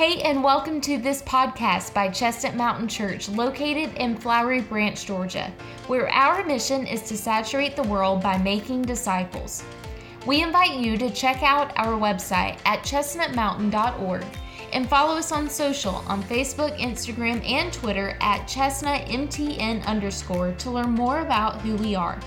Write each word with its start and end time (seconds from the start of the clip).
Hey, 0.00 0.22
and 0.22 0.42
welcome 0.42 0.80
to 0.80 0.96
this 0.96 1.20
podcast 1.20 1.92
by 1.92 2.08
Chestnut 2.08 2.54
Mountain 2.54 2.88
Church, 2.88 3.28
located 3.28 3.92
in 3.98 4.16
Flowery 4.16 4.62
Branch, 4.62 5.04
Georgia, 5.04 5.52
where 5.88 6.08
our 6.08 6.42
mission 6.42 6.86
is 6.86 7.02
to 7.02 7.18
saturate 7.18 7.76
the 7.76 7.82
world 7.82 8.22
by 8.22 8.38
making 8.38 8.80
disciples. 8.80 9.62
We 10.24 10.42
invite 10.42 10.80
you 10.80 10.96
to 10.96 11.10
check 11.10 11.42
out 11.42 11.76
our 11.76 12.00
website 12.00 12.56
at 12.64 12.82
chestnutmountain.org 12.82 14.24
and 14.72 14.88
follow 14.88 15.18
us 15.18 15.32
on 15.32 15.50
social 15.50 15.96
on 16.08 16.22
Facebook, 16.22 16.78
Instagram, 16.78 17.46
and 17.46 17.70
Twitter 17.70 18.16
at 18.22 18.48
chestnutmtn 18.48 19.84
underscore 19.84 20.52
to 20.52 20.70
learn 20.70 20.92
more 20.92 21.20
about 21.20 21.60
who 21.60 21.76
we 21.76 21.94
are. 21.94 22.18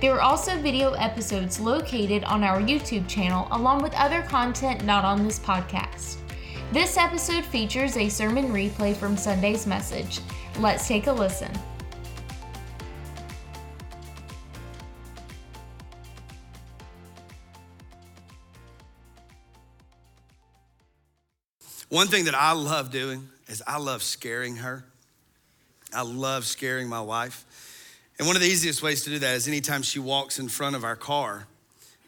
There 0.00 0.14
are 0.14 0.22
also 0.22 0.58
video 0.62 0.92
episodes 0.92 1.60
located 1.60 2.24
on 2.24 2.42
our 2.42 2.62
YouTube 2.62 3.06
channel, 3.06 3.48
along 3.50 3.82
with 3.82 3.92
other 3.96 4.22
content 4.22 4.86
not 4.86 5.04
on 5.04 5.24
this 5.24 5.38
podcast. 5.38 6.16
This 6.72 6.96
episode 6.96 7.44
features 7.44 7.96
a 7.96 8.08
sermon 8.08 8.48
replay 8.48 8.94
from 8.94 9.16
Sunday's 9.16 9.68
message. 9.68 10.18
Let's 10.58 10.88
take 10.88 11.06
a 11.06 11.12
listen. 11.12 11.52
One 21.88 22.08
thing 22.08 22.24
that 22.24 22.34
I 22.34 22.50
love 22.50 22.90
doing 22.90 23.28
is 23.46 23.62
I 23.64 23.78
love 23.78 24.02
scaring 24.02 24.56
her. 24.56 24.84
I 25.94 26.02
love 26.02 26.44
scaring 26.46 26.88
my 26.88 27.00
wife. 27.00 27.44
And 28.18 28.26
one 28.26 28.34
of 28.34 28.42
the 28.42 28.48
easiest 28.48 28.82
ways 28.82 29.04
to 29.04 29.10
do 29.10 29.20
that 29.20 29.36
is 29.36 29.46
anytime 29.46 29.82
she 29.82 30.00
walks 30.00 30.40
in 30.40 30.48
front 30.48 30.74
of 30.74 30.82
our 30.82 30.96
car, 30.96 31.46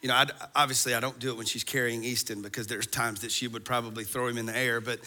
you 0.01 0.09
know, 0.09 0.15
I, 0.15 0.25
obviously 0.55 0.93
I 0.93 0.99
don't 0.99 1.19
do 1.19 1.29
it 1.29 1.37
when 1.37 1.45
she's 1.45 1.63
carrying 1.63 2.03
Easton 2.03 2.41
because 2.41 2.67
there's 2.67 2.87
times 2.87 3.21
that 3.21 3.31
she 3.31 3.47
would 3.47 3.65
probably 3.65 4.03
throw 4.03 4.27
him 4.27 4.37
in 4.37 4.45
the 4.45 4.57
air, 4.57 4.81
but 4.81 4.99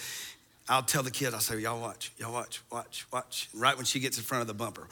I'll 0.68 0.82
tell 0.82 1.02
the 1.02 1.10
kid, 1.10 1.34
I'll 1.34 1.40
say, 1.40 1.58
y'all 1.58 1.80
watch, 1.80 2.12
y'all 2.18 2.32
watch, 2.32 2.62
watch, 2.70 3.06
watch. 3.12 3.48
And 3.52 3.60
right 3.60 3.76
when 3.76 3.84
she 3.84 4.00
gets 4.00 4.16
in 4.16 4.22
front 4.22 4.42
of 4.42 4.48
the 4.48 4.54
bumper, 4.54 4.86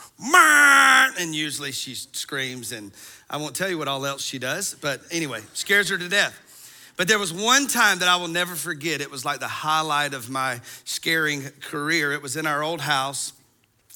and 1.18 1.34
usually 1.34 1.72
she 1.72 1.94
screams, 1.94 2.72
and 2.72 2.92
I 3.28 3.36
won't 3.36 3.54
tell 3.54 3.68
you 3.68 3.78
what 3.78 3.88
all 3.88 4.04
else 4.04 4.22
she 4.22 4.38
does, 4.38 4.74
but 4.80 5.00
anyway, 5.10 5.40
scares 5.52 5.88
her 5.90 5.98
to 5.98 6.08
death. 6.08 6.38
But 6.96 7.08
there 7.08 7.18
was 7.18 7.32
one 7.32 7.66
time 7.66 8.00
that 8.00 8.08
I 8.08 8.16
will 8.16 8.28
never 8.28 8.54
forget. 8.54 9.00
It 9.00 9.10
was 9.10 9.24
like 9.24 9.40
the 9.40 9.48
highlight 9.48 10.12
of 10.12 10.28
my 10.28 10.60
scaring 10.84 11.44
career. 11.60 12.12
It 12.12 12.20
was 12.20 12.36
in 12.36 12.46
our 12.46 12.62
old 12.62 12.82
house. 12.82 13.32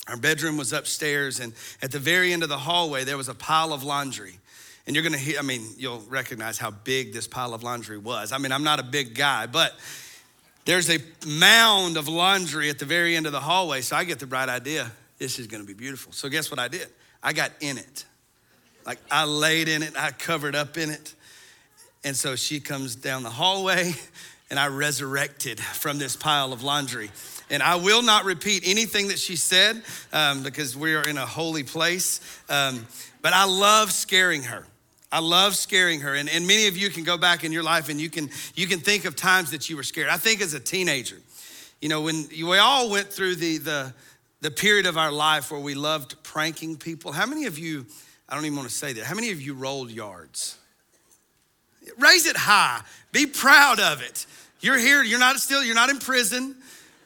Our 0.06 0.16
bedroom 0.16 0.56
was 0.56 0.72
upstairs, 0.72 1.40
and 1.40 1.52
at 1.82 1.90
the 1.90 1.98
very 1.98 2.32
end 2.32 2.42
of 2.42 2.48
the 2.48 2.58
hallway, 2.58 3.04
there 3.04 3.16
was 3.16 3.28
a 3.28 3.34
pile 3.34 3.72
of 3.72 3.82
laundry. 3.82 4.38
And 4.86 4.94
you're 4.94 5.02
gonna 5.02 5.16
hear, 5.16 5.38
I 5.38 5.42
mean, 5.42 5.66
you'll 5.78 6.00
recognize 6.08 6.58
how 6.58 6.70
big 6.70 7.12
this 7.12 7.26
pile 7.26 7.54
of 7.54 7.62
laundry 7.62 7.98
was. 7.98 8.32
I 8.32 8.38
mean, 8.38 8.52
I'm 8.52 8.64
not 8.64 8.80
a 8.80 8.82
big 8.82 9.14
guy, 9.14 9.46
but 9.46 9.74
there's 10.66 10.90
a 10.90 10.98
mound 11.26 11.96
of 11.96 12.08
laundry 12.08 12.70
at 12.70 12.78
the 12.78 12.84
very 12.84 13.16
end 13.16 13.26
of 13.26 13.32
the 13.32 13.40
hallway. 13.40 13.80
So 13.80 13.96
I 13.96 14.04
get 14.04 14.18
the 14.18 14.26
bright 14.26 14.48
idea 14.48 14.90
this 15.18 15.38
is 15.38 15.46
gonna 15.46 15.64
be 15.64 15.74
beautiful. 15.74 16.12
So 16.12 16.28
guess 16.28 16.50
what 16.50 16.60
I 16.60 16.68
did? 16.68 16.88
I 17.22 17.32
got 17.32 17.52
in 17.60 17.78
it. 17.78 18.04
Like 18.84 18.98
I 19.10 19.24
laid 19.24 19.68
in 19.68 19.82
it, 19.82 19.94
I 19.96 20.10
covered 20.10 20.54
up 20.54 20.76
in 20.76 20.90
it. 20.90 21.14
And 22.04 22.14
so 22.14 22.36
she 22.36 22.60
comes 22.60 22.96
down 22.96 23.22
the 23.22 23.30
hallway, 23.30 23.94
and 24.50 24.58
I 24.58 24.66
resurrected 24.66 25.58
from 25.58 25.98
this 25.98 26.16
pile 26.16 26.52
of 26.52 26.62
laundry. 26.62 27.10
And 27.50 27.62
I 27.62 27.76
will 27.76 28.02
not 28.02 28.24
repeat 28.24 28.62
anything 28.66 29.08
that 29.08 29.18
she 29.18 29.36
said 29.36 29.82
um, 30.12 30.42
because 30.42 30.76
we 30.76 30.94
are 30.94 31.06
in 31.06 31.18
a 31.18 31.26
holy 31.26 31.62
place. 31.62 32.20
Um, 32.48 32.86
but 33.22 33.32
I 33.32 33.46
love 33.46 33.92
scaring 33.92 34.42
her. 34.44 34.66
I 35.14 35.20
love 35.20 35.54
scaring 35.54 36.00
her. 36.00 36.16
And, 36.16 36.28
and 36.28 36.44
many 36.44 36.66
of 36.66 36.76
you 36.76 36.90
can 36.90 37.04
go 37.04 37.16
back 37.16 37.44
in 37.44 37.52
your 37.52 37.62
life 37.62 37.88
and 37.88 38.00
you 38.00 38.10
can, 38.10 38.30
you 38.56 38.66
can 38.66 38.80
think 38.80 39.04
of 39.04 39.14
times 39.14 39.52
that 39.52 39.70
you 39.70 39.76
were 39.76 39.84
scared. 39.84 40.08
I 40.08 40.16
think 40.16 40.42
as 40.42 40.54
a 40.54 40.60
teenager, 40.60 41.18
you 41.80 41.88
know, 41.88 42.00
when 42.00 42.26
we 42.30 42.58
all 42.58 42.90
went 42.90 43.12
through 43.12 43.36
the, 43.36 43.58
the, 43.58 43.94
the 44.40 44.50
period 44.50 44.86
of 44.86 44.98
our 44.98 45.12
life 45.12 45.52
where 45.52 45.60
we 45.60 45.74
loved 45.74 46.20
pranking 46.24 46.76
people. 46.76 47.12
How 47.12 47.26
many 47.26 47.46
of 47.46 47.60
you, 47.60 47.86
I 48.28 48.34
don't 48.34 48.44
even 48.44 48.56
want 48.56 48.68
to 48.68 48.74
say 48.74 48.92
that, 48.94 49.04
how 49.04 49.14
many 49.14 49.30
of 49.30 49.40
you 49.40 49.54
rolled 49.54 49.92
yards? 49.92 50.58
Raise 51.96 52.26
it 52.26 52.36
high. 52.36 52.80
Be 53.12 53.24
proud 53.24 53.78
of 53.78 54.02
it. 54.02 54.26
You're 54.58 54.78
here, 54.78 55.04
you're 55.04 55.20
not 55.20 55.36
still, 55.36 55.62
you're 55.62 55.76
not 55.76 55.90
in 55.90 56.00
prison. 56.00 56.56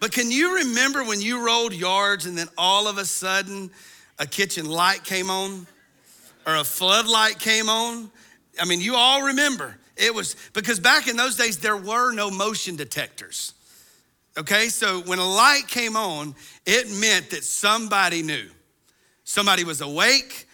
But 0.00 0.12
can 0.12 0.30
you 0.30 0.56
remember 0.56 1.04
when 1.04 1.20
you 1.20 1.44
rolled 1.44 1.74
yards 1.74 2.24
and 2.24 2.38
then 2.38 2.48
all 2.56 2.88
of 2.88 2.96
a 2.96 3.04
sudden 3.04 3.70
a 4.18 4.26
kitchen 4.26 4.64
light 4.64 5.04
came 5.04 5.28
on? 5.28 5.66
Or 6.48 6.56
a 6.56 6.64
floodlight 6.64 7.38
came 7.38 7.68
on. 7.68 8.10
I 8.58 8.64
mean, 8.64 8.80
you 8.80 8.96
all 8.96 9.22
remember. 9.22 9.76
It 9.98 10.14
was 10.14 10.34
because 10.54 10.80
back 10.80 11.06
in 11.06 11.14
those 11.16 11.36
days, 11.36 11.58
there 11.58 11.76
were 11.76 12.10
no 12.12 12.30
motion 12.30 12.74
detectors. 12.74 13.52
Okay, 14.38 14.68
so 14.68 15.00
when 15.00 15.18
a 15.18 15.28
light 15.28 15.64
came 15.68 15.94
on, 15.94 16.34
it 16.64 16.90
meant 16.90 17.30
that 17.30 17.44
somebody 17.44 18.22
knew. 18.22 18.48
Somebody 19.24 19.64
was 19.64 19.82
awake. 19.82 20.48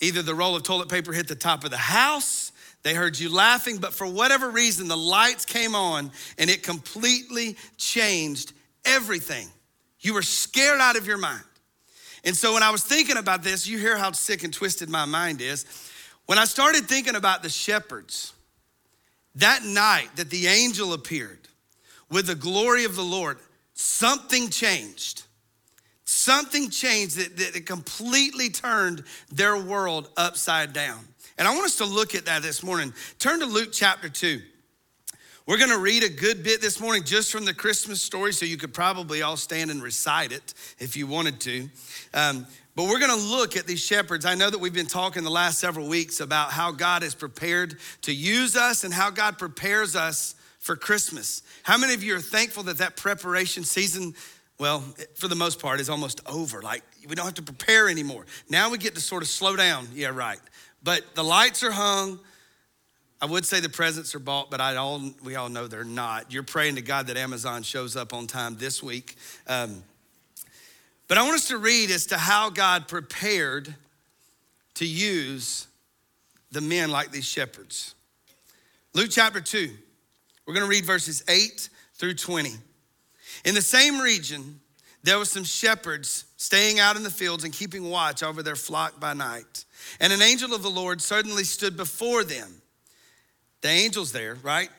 Either 0.00 0.22
the 0.22 0.34
roll 0.34 0.54
of 0.54 0.62
toilet 0.62 0.88
paper 0.88 1.12
hit 1.12 1.26
the 1.26 1.34
top 1.34 1.64
of 1.64 1.70
the 1.70 1.76
house, 1.76 2.52
they 2.84 2.94
heard 2.94 3.18
you 3.18 3.34
laughing, 3.34 3.78
but 3.78 3.92
for 3.92 4.06
whatever 4.06 4.50
reason, 4.50 4.86
the 4.86 4.96
lights 4.96 5.44
came 5.44 5.74
on 5.74 6.12
and 6.38 6.48
it 6.50 6.62
completely 6.62 7.56
changed 7.78 8.52
everything. 8.84 9.48
You 9.98 10.14
were 10.14 10.22
scared 10.22 10.80
out 10.80 10.96
of 10.96 11.04
your 11.04 11.18
mind. 11.18 11.42
And 12.26 12.36
so 12.36 12.54
when 12.54 12.64
I 12.64 12.70
was 12.70 12.82
thinking 12.82 13.16
about 13.16 13.44
this, 13.44 13.68
you 13.68 13.78
hear 13.78 13.96
how 13.96 14.10
sick 14.10 14.42
and 14.42 14.52
twisted 14.52 14.90
my 14.90 15.04
mind 15.04 15.40
is. 15.40 15.64
When 16.26 16.38
I 16.38 16.44
started 16.44 16.86
thinking 16.86 17.14
about 17.14 17.44
the 17.44 17.48
shepherds, 17.48 18.34
that 19.36 19.64
night 19.64 20.08
that 20.16 20.28
the 20.28 20.48
angel 20.48 20.92
appeared 20.92 21.46
with 22.10 22.26
the 22.26 22.34
glory 22.34 22.84
of 22.84 22.96
the 22.96 23.02
Lord, 23.02 23.38
something 23.74 24.50
changed. 24.50 25.22
Something 26.04 26.68
changed 26.68 27.16
that, 27.16 27.36
that 27.54 27.66
completely 27.66 28.48
turned 28.50 29.04
their 29.30 29.56
world 29.56 30.08
upside 30.16 30.72
down. 30.72 30.98
And 31.38 31.46
I 31.46 31.54
want 31.54 31.66
us 31.66 31.76
to 31.78 31.84
look 31.84 32.16
at 32.16 32.24
that 32.26 32.42
this 32.42 32.62
morning. 32.62 32.92
Turn 33.20 33.38
to 33.40 33.46
Luke 33.46 33.70
chapter 33.72 34.08
2. 34.08 34.40
We're 35.46 35.58
going 35.58 35.70
to 35.70 35.78
read 35.78 36.02
a 36.02 36.08
good 36.08 36.42
bit 36.42 36.60
this 36.60 36.80
morning 36.80 37.04
just 37.04 37.30
from 37.30 37.44
the 37.44 37.54
Christmas 37.54 38.02
story, 38.02 38.32
so 38.32 38.44
you 38.44 38.56
could 38.56 38.74
probably 38.74 39.22
all 39.22 39.36
stand 39.36 39.70
and 39.70 39.80
recite 39.80 40.32
it 40.32 40.54
if 40.80 40.96
you 40.96 41.06
wanted 41.06 41.38
to. 41.42 41.68
Um, 42.12 42.48
but 42.74 42.88
we're 42.88 42.98
going 42.98 43.16
to 43.16 43.24
look 43.24 43.56
at 43.56 43.64
these 43.64 43.78
shepherds. 43.78 44.24
I 44.24 44.34
know 44.34 44.50
that 44.50 44.58
we've 44.58 44.74
been 44.74 44.88
talking 44.88 45.22
the 45.22 45.30
last 45.30 45.60
several 45.60 45.86
weeks 45.86 46.18
about 46.18 46.50
how 46.50 46.72
God 46.72 47.04
is 47.04 47.14
prepared 47.14 47.78
to 48.02 48.12
use 48.12 48.56
us 48.56 48.82
and 48.82 48.92
how 48.92 49.10
God 49.10 49.38
prepares 49.38 49.94
us 49.94 50.34
for 50.58 50.74
Christmas. 50.74 51.42
How 51.62 51.78
many 51.78 51.94
of 51.94 52.02
you 52.02 52.16
are 52.16 52.20
thankful 52.20 52.64
that 52.64 52.78
that 52.78 52.96
preparation 52.96 53.62
season, 53.62 54.14
well, 54.58 54.80
for 55.14 55.28
the 55.28 55.36
most 55.36 55.60
part, 55.60 55.78
is 55.78 55.88
almost 55.88 56.22
over? 56.26 56.60
Like 56.60 56.82
we 57.08 57.14
don't 57.14 57.24
have 57.24 57.34
to 57.34 57.42
prepare 57.42 57.88
anymore. 57.88 58.26
Now 58.50 58.68
we 58.68 58.78
get 58.78 58.96
to 58.96 59.00
sort 59.00 59.22
of 59.22 59.28
slow 59.28 59.54
down. 59.54 59.86
Yeah, 59.94 60.08
right. 60.08 60.40
But 60.82 61.14
the 61.14 61.22
lights 61.22 61.62
are 61.62 61.70
hung 61.70 62.18
I 63.20 63.26
would 63.26 63.46
say 63.46 63.60
the 63.60 63.68
presents 63.70 64.14
are 64.14 64.18
bought, 64.18 64.50
but 64.50 64.60
I 64.60 64.76
all, 64.76 65.00
we 65.24 65.36
all 65.36 65.48
know 65.48 65.66
they're 65.66 65.84
not. 65.84 66.30
You're 66.32 66.42
praying 66.42 66.74
to 66.74 66.82
God 66.82 67.06
that 67.06 67.16
Amazon 67.16 67.62
shows 67.62 67.96
up 67.96 68.12
on 68.12 68.26
time 68.26 68.56
this 68.58 68.82
week. 68.82 69.16
Um, 69.46 69.82
but 71.08 71.16
I 71.16 71.22
want 71.22 71.36
us 71.36 71.48
to 71.48 71.56
read 71.56 71.90
as 71.90 72.06
to 72.06 72.18
how 72.18 72.50
God 72.50 72.88
prepared 72.88 73.74
to 74.74 74.86
use 74.86 75.66
the 76.52 76.60
men 76.60 76.90
like 76.90 77.10
these 77.10 77.24
shepherds. 77.24 77.94
Luke 78.92 79.08
chapter 79.10 79.40
2, 79.40 79.70
we're 80.46 80.54
going 80.54 80.64
to 80.64 80.70
read 80.70 80.84
verses 80.84 81.24
8 81.26 81.70
through 81.94 82.14
20. 82.14 82.50
In 83.46 83.54
the 83.54 83.62
same 83.62 83.98
region, 83.98 84.60
there 85.04 85.18
were 85.18 85.24
some 85.24 85.44
shepherds 85.44 86.26
staying 86.36 86.80
out 86.80 86.96
in 86.96 87.02
the 87.02 87.10
fields 87.10 87.44
and 87.44 87.52
keeping 87.52 87.88
watch 87.88 88.22
over 88.22 88.42
their 88.42 88.56
flock 88.56 89.00
by 89.00 89.14
night. 89.14 89.64
And 90.00 90.12
an 90.12 90.20
angel 90.20 90.52
of 90.52 90.62
the 90.62 90.70
Lord 90.70 91.00
suddenly 91.00 91.44
stood 91.44 91.76
before 91.76 92.22
them 92.22 92.60
the 93.66 93.72
angel's 93.72 94.12
there, 94.12 94.36
right? 94.42 94.70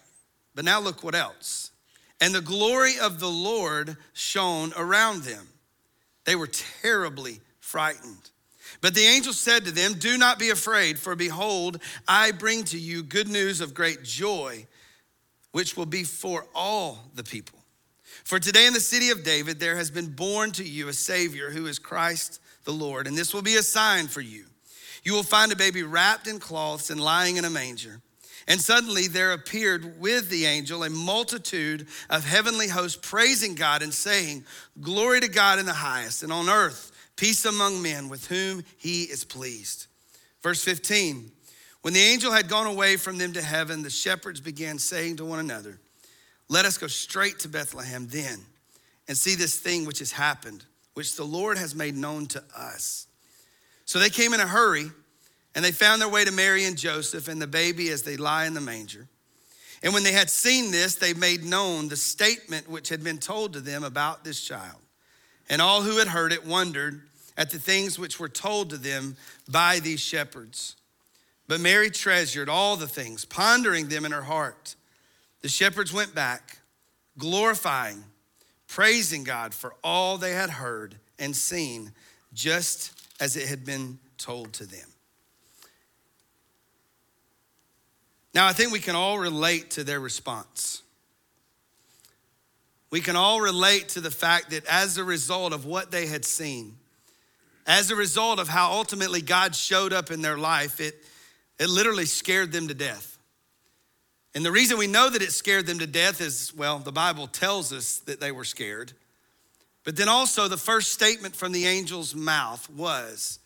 But 0.55 0.65
now 0.65 0.79
look 0.79 1.03
what 1.03 1.15
else. 1.15 1.71
And 2.19 2.33
the 2.33 2.41
glory 2.41 2.93
of 2.99 3.19
the 3.19 3.29
Lord 3.29 3.97
shone 4.13 4.73
around 4.75 5.23
them. 5.23 5.47
They 6.25 6.35
were 6.35 6.47
terribly 6.81 7.39
frightened. 7.59 8.31
But 8.81 8.95
the 8.95 9.05
angel 9.05 9.33
said 9.33 9.65
to 9.65 9.71
them, 9.71 9.93
Do 9.93 10.17
not 10.17 10.39
be 10.39 10.49
afraid, 10.49 10.99
for 10.99 11.15
behold, 11.15 11.81
I 12.07 12.31
bring 12.31 12.63
to 12.65 12.79
you 12.79 13.03
good 13.03 13.27
news 13.27 13.61
of 13.61 13.73
great 13.73 14.03
joy, 14.03 14.65
which 15.51 15.77
will 15.77 15.85
be 15.85 16.03
for 16.03 16.45
all 16.53 16.99
the 17.15 17.23
people. 17.23 17.59
For 18.23 18.39
today 18.39 18.67
in 18.67 18.73
the 18.73 18.79
city 18.79 19.09
of 19.09 19.23
David, 19.23 19.59
there 19.59 19.77
has 19.77 19.89
been 19.89 20.09
born 20.09 20.51
to 20.53 20.63
you 20.63 20.89
a 20.89 20.93
Savior 20.93 21.49
who 21.49 21.65
is 21.67 21.79
Christ 21.79 22.41
the 22.65 22.73
Lord. 22.73 23.07
And 23.07 23.17
this 23.17 23.33
will 23.33 23.41
be 23.41 23.55
a 23.55 23.63
sign 23.63 24.07
for 24.07 24.21
you. 24.21 24.45
You 25.03 25.13
will 25.13 25.23
find 25.23 25.51
a 25.51 25.55
baby 25.55 25.83
wrapped 25.83 26.27
in 26.27 26.39
cloths 26.39 26.89
and 26.89 26.99
lying 26.99 27.37
in 27.37 27.45
a 27.45 27.49
manger. 27.49 28.01
And 28.47 28.61
suddenly 28.61 29.07
there 29.07 29.33
appeared 29.33 29.99
with 29.99 30.29
the 30.29 30.45
angel 30.45 30.83
a 30.83 30.89
multitude 30.89 31.87
of 32.09 32.23
heavenly 32.23 32.69
hosts 32.69 32.97
praising 33.01 33.55
God 33.55 33.81
and 33.81 33.93
saying, 33.93 34.45
Glory 34.79 35.19
to 35.19 35.27
God 35.27 35.59
in 35.59 35.65
the 35.65 35.73
highest, 35.73 36.23
and 36.23 36.31
on 36.31 36.47
earth, 36.47 36.91
peace 37.17 37.43
among 37.43 37.81
men 37.81 38.07
with 38.07 38.27
whom 38.27 38.63
he 38.77 39.03
is 39.03 39.25
pleased. 39.25 39.87
Verse 40.41 40.63
15 40.63 41.29
When 41.81 41.93
the 41.93 41.99
angel 41.99 42.31
had 42.31 42.47
gone 42.47 42.67
away 42.67 42.95
from 42.95 43.17
them 43.17 43.33
to 43.33 43.41
heaven, 43.41 43.83
the 43.83 43.89
shepherds 43.89 44.39
began 44.39 44.79
saying 44.79 45.17
to 45.17 45.25
one 45.25 45.39
another, 45.39 45.79
Let 46.47 46.65
us 46.65 46.77
go 46.77 46.87
straight 46.87 47.39
to 47.39 47.49
Bethlehem 47.49 48.07
then 48.07 48.39
and 49.09 49.17
see 49.17 49.35
this 49.35 49.59
thing 49.59 49.85
which 49.85 49.99
has 49.99 50.13
happened, 50.13 50.63
which 50.93 51.17
the 51.17 51.25
Lord 51.25 51.57
has 51.57 51.75
made 51.75 51.95
known 51.95 52.27
to 52.27 52.43
us. 52.55 53.07
So 53.83 53.99
they 53.99 54.09
came 54.09 54.33
in 54.33 54.39
a 54.39 54.47
hurry, 54.47 54.89
and 55.57 55.65
they 55.65 55.71
found 55.71 55.99
their 55.99 56.07
way 56.07 56.23
to 56.23 56.31
Mary 56.31 56.65
and 56.65 56.77
Joseph 56.77 57.27
and 57.27 57.41
the 57.41 57.47
baby 57.47 57.89
as 57.89 58.03
they 58.03 58.15
lie 58.15 58.45
in 58.45 58.53
the 58.53 58.61
manger. 58.61 59.07
And 59.81 59.91
when 59.91 60.03
they 60.03 60.11
had 60.11 60.29
seen 60.29 60.69
this, 60.69 60.93
they 60.93 61.15
made 61.15 61.43
known 61.43 61.87
the 61.87 61.95
statement 61.95 62.69
which 62.69 62.89
had 62.89 63.03
been 63.03 63.17
told 63.17 63.53
to 63.53 63.59
them 63.59 63.83
about 63.83 64.23
this 64.23 64.39
child. 64.39 64.77
And 65.49 65.59
all 65.59 65.81
who 65.81 65.97
had 65.97 66.09
heard 66.09 66.31
it 66.31 66.45
wondered 66.45 67.01
at 67.35 67.49
the 67.49 67.57
things 67.57 67.97
which 67.97 68.19
were 68.19 68.29
told 68.29 68.69
to 68.69 68.77
them 68.77 69.15
by 69.49 69.79
these 69.79 69.99
shepherds. 69.99 70.75
But 71.47 71.59
Mary 71.59 71.89
treasured 71.89 72.49
all 72.49 72.75
the 72.75 72.87
things, 72.87 73.25
pondering 73.25 73.87
them 73.87 74.05
in 74.05 74.11
her 74.11 74.21
heart. 74.21 74.75
The 75.41 75.49
shepherds 75.49 75.91
went 75.91 76.13
back, 76.13 76.59
glorifying, 77.17 78.03
praising 78.67 79.23
God 79.23 79.55
for 79.55 79.73
all 79.83 80.19
they 80.19 80.33
had 80.33 80.51
heard 80.51 80.97
and 81.17 81.35
seen, 81.35 81.93
just 82.31 82.91
as 83.19 83.35
it 83.35 83.47
had 83.47 83.65
been 83.65 83.97
told 84.19 84.53
to 84.53 84.67
them. 84.67 84.87
Now, 88.37 88.45
I 88.45 88.53
think 88.53 88.71
we 88.71 88.79
can 88.79 88.95
all 88.95 89.17
relate 89.17 89.71
to 89.71 89.83
their 89.83 89.99
response. 89.99 90.83
We 92.91 93.01
can 93.01 93.15
all 93.15 93.41
relate 93.41 93.89
to 93.89 93.99
the 93.99 94.11
fact 94.11 94.51
that 94.51 94.63
as 94.67 94.99
a 94.99 95.03
result 95.03 95.53
of 95.53 95.65
what 95.65 95.89
they 95.89 96.05
had 96.05 96.23
seen, 96.23 96.75
as 97.65 97.89
a 97.89 97.95
result 97.95 98.37
of 98.37 98.47
how 98.47 98.73
ultimately 98.73 99.23
God 99.23 99.55
showed 99.55 99.91
up 99.91 100.11
in 100.11 100.21
their 100.21 100.37
life, 100.37 100.79
it, 100.79 101.03
it 101.59 101.67
literally 101.67 102.05
scared 102.05 102.51
them 102.51 102.67
to 102.67 102.75
death. 102.75 103.17
And 104.35 104.45
the 104.45 104.51
reason 104.51 104.77
we 104.77 104.85
know 104.85 105.09
that 105.09 105.23
it 105.23 105.31
scared 105.31 105.65
them 105.65 105.79
to 105.79 105.87
death 105.87 106.21
is, 106.21 106.53
well, 106.55 106.77
the 106.77 106.91
Bible 106.91 107.25
tells 107.25 107.73
us 107.73 107.97
that 108.01 108.19
they 108.19 108.31
were 108.31 108.45
scared. 108.45 108.93
But 109.83 109.95
then 109.95 110.09
also, 110.09 110.47
the 110.47 110.57
first 110.57 110.93
statement 110.93 111.35
from 111.35 111.53
the 111.53 111.65
angel's 111.65 112.13
mouth 112.13 112.69
was, 112.69 113.39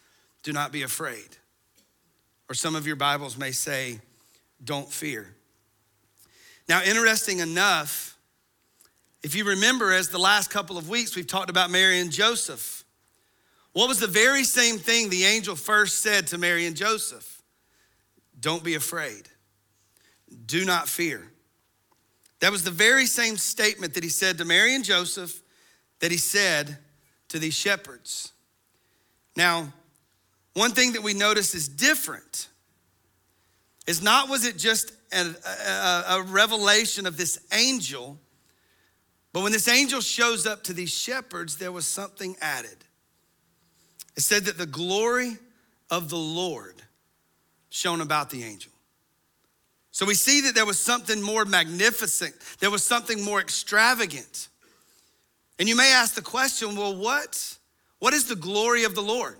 Do 0.43 0.51
not 0.51 0.73
be 0.73 0.81
afraid. 0.81 1.37
Or 2.49 2.55
some 2.55 2.75
of 2.75 2.85
your 2.85 2.97
Bibles 2.97 3.37
may 3.37 3.51
say, 3.51 4.01
Don't 4.63 4.91
fear. 4.91 5.33
Now, 6.67 6.83
interesting 6.83 7.39
enough, 7.39 8.17
if 9.23 9.35
you 9.35 9.43
remember, 9.43 9.91
as 9.91 10.09
the 10.09 10.17
last 10.17 10.49
couple 10.49 10.77
of 10.77 10.89
weeks, 10.89 11.15
we've 11.15 11.27
talked 11.27 11.49
about 11.49 11.69
Mary 11.69 11.99
and 11.99 12.11
Joseph. 12.11 12.83
What 13.73 13.87
was 13.87 13.99
the 13.99 14.07
very 14.07 14.43
same 14.43 14.77
thing 14.77 15.09
the 15.09 15.25
angel 15.25 15.55
first 15.55 15.99
said 15.99 16.27
to 16.27 16.37
Mary 16.37 16.65
and 16.65 16.75
Joseph? 16.75 17.41
Don't 18.39 18.63
be 18.63 18.75
afraid. 18.75 19.29
Do 20.45 20.65
not 20.65 20.87
fear. 20.87 21.31
That 22.39 22.51
was 22.51 22.63
the 22.63 22.71
very 22.71 23.05
same 23.05 23.37
statement 23.37 23.93
that 23.93 24.03
he 24.03 24.09
said 24.09 24.37
to 24.39 24.45
Mary 24.45 24.73
and 24.73 24.83
Joseph 24.83 25.41
that 25.99 26.11
he 26.11 26.17
said 26.17 26.77
to 27.29 27.37
these 27.37 27.53
shepherds. 27.53 28.33
Now, 29.35 29.71
one 30.53 30.71
thing 30.71 30.93
that 30.93 31.03
we 31.03 31.13
notice 31.13 31.53
is 31.53 31.69
different 31.69 32.47
is 33.87 34.01
not 34.01 34.29
was 34.29 34.45
it 34.45 34.57
just 34.57 34.93
a, 35.11 35.33
a, 35.67 36.19
a 36.19 36.23
revelation 36.23 37.05
of 37.05 37.17
this 37.17 37.39
angel, 37.53 38.19
but 39.33 39.43
when 39.43 39.51
this 39.51 39.67
angel 39.67 40.01
shows 40.01 40.45
up 40.45 40.63
to 40.65 40.73
these 40.73 40.91
shepherds, 40.91 41.57
there 41.57 41.71
was 41.71 41.87
something 41.87 42.35
added. 42.41 42.77
It 44.15 44.21
said 44.21 44.45
that 44.45 44.57
the 44.57 44.65
glory 44.65 45.37
of 45.89 46.09
the 46.09 46.17
Lord 46.17 46.81
shone 47.69 48.01
about 48.01 48.29
the 48.29 48.43
angel. 48.43 48.71
So 49.91 50.05
we 50.05 50.13
see 50.13 50.41
that 50.41 50.55
there 50.55 50.65
was 50.65 50.79
something 50.79 51.21
more 51.21 51.45
magnificent, 51.45 52.35
there 52.59 52.71
was 52.71 52.83
something 52.83 53.23
more 53.23 53.41
extravagant. 53.41 54.49
And 55.59 55.69
you 55.69 55.75
may 55.75 55.91
ask 55.91 56.15
the 56.15 56.21
question 56.21 56.75
well, 56.75 56.95
what? 56.95 57.57
What 57.99 58.13
is 58.13 58.27
the 58.27 58.35
glory 58.35 58.83
of 58.83 58.95
the 58.95 59.01
Lord? 59.01 59.37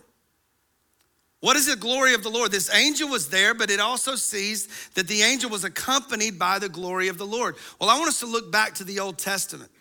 What 1.42 1.58
is 1.58 1.66
the 1.66 1.76
glory 1.76 2.14
of 2.14 2.22
the 2.22 2.30
Lord? 2.30 2.52
This 2.52 2.74
angel 2.74 3.10
was 3.10 3.30
there, 3.30 3.56
but 3.56 3.72
it 3.72 3.80
also 3.80 4.16
sees 4.16 4.68
that 4.94 5.08
the 5.08 5.24
angel 5.24 5.50
was 5.50 5.64
accompanied 5.64 6.38
by 6.38 6.60
the 6.60 6.70
glory 6.70 7.08
of 7.08 7.18
the 7.18 7.26
Lord. 7.26 7.56
Well, 7.80 7.90
I 7.90 7.98
want 7.98 8.10
us 8.10 8.20
to 8.20 8.28
look 8.28 8.52
back 8.52 8.76
to 8.76 8.84
the 8.84 9.00
Old 9.00 9.18
Testament. 9.18 9.72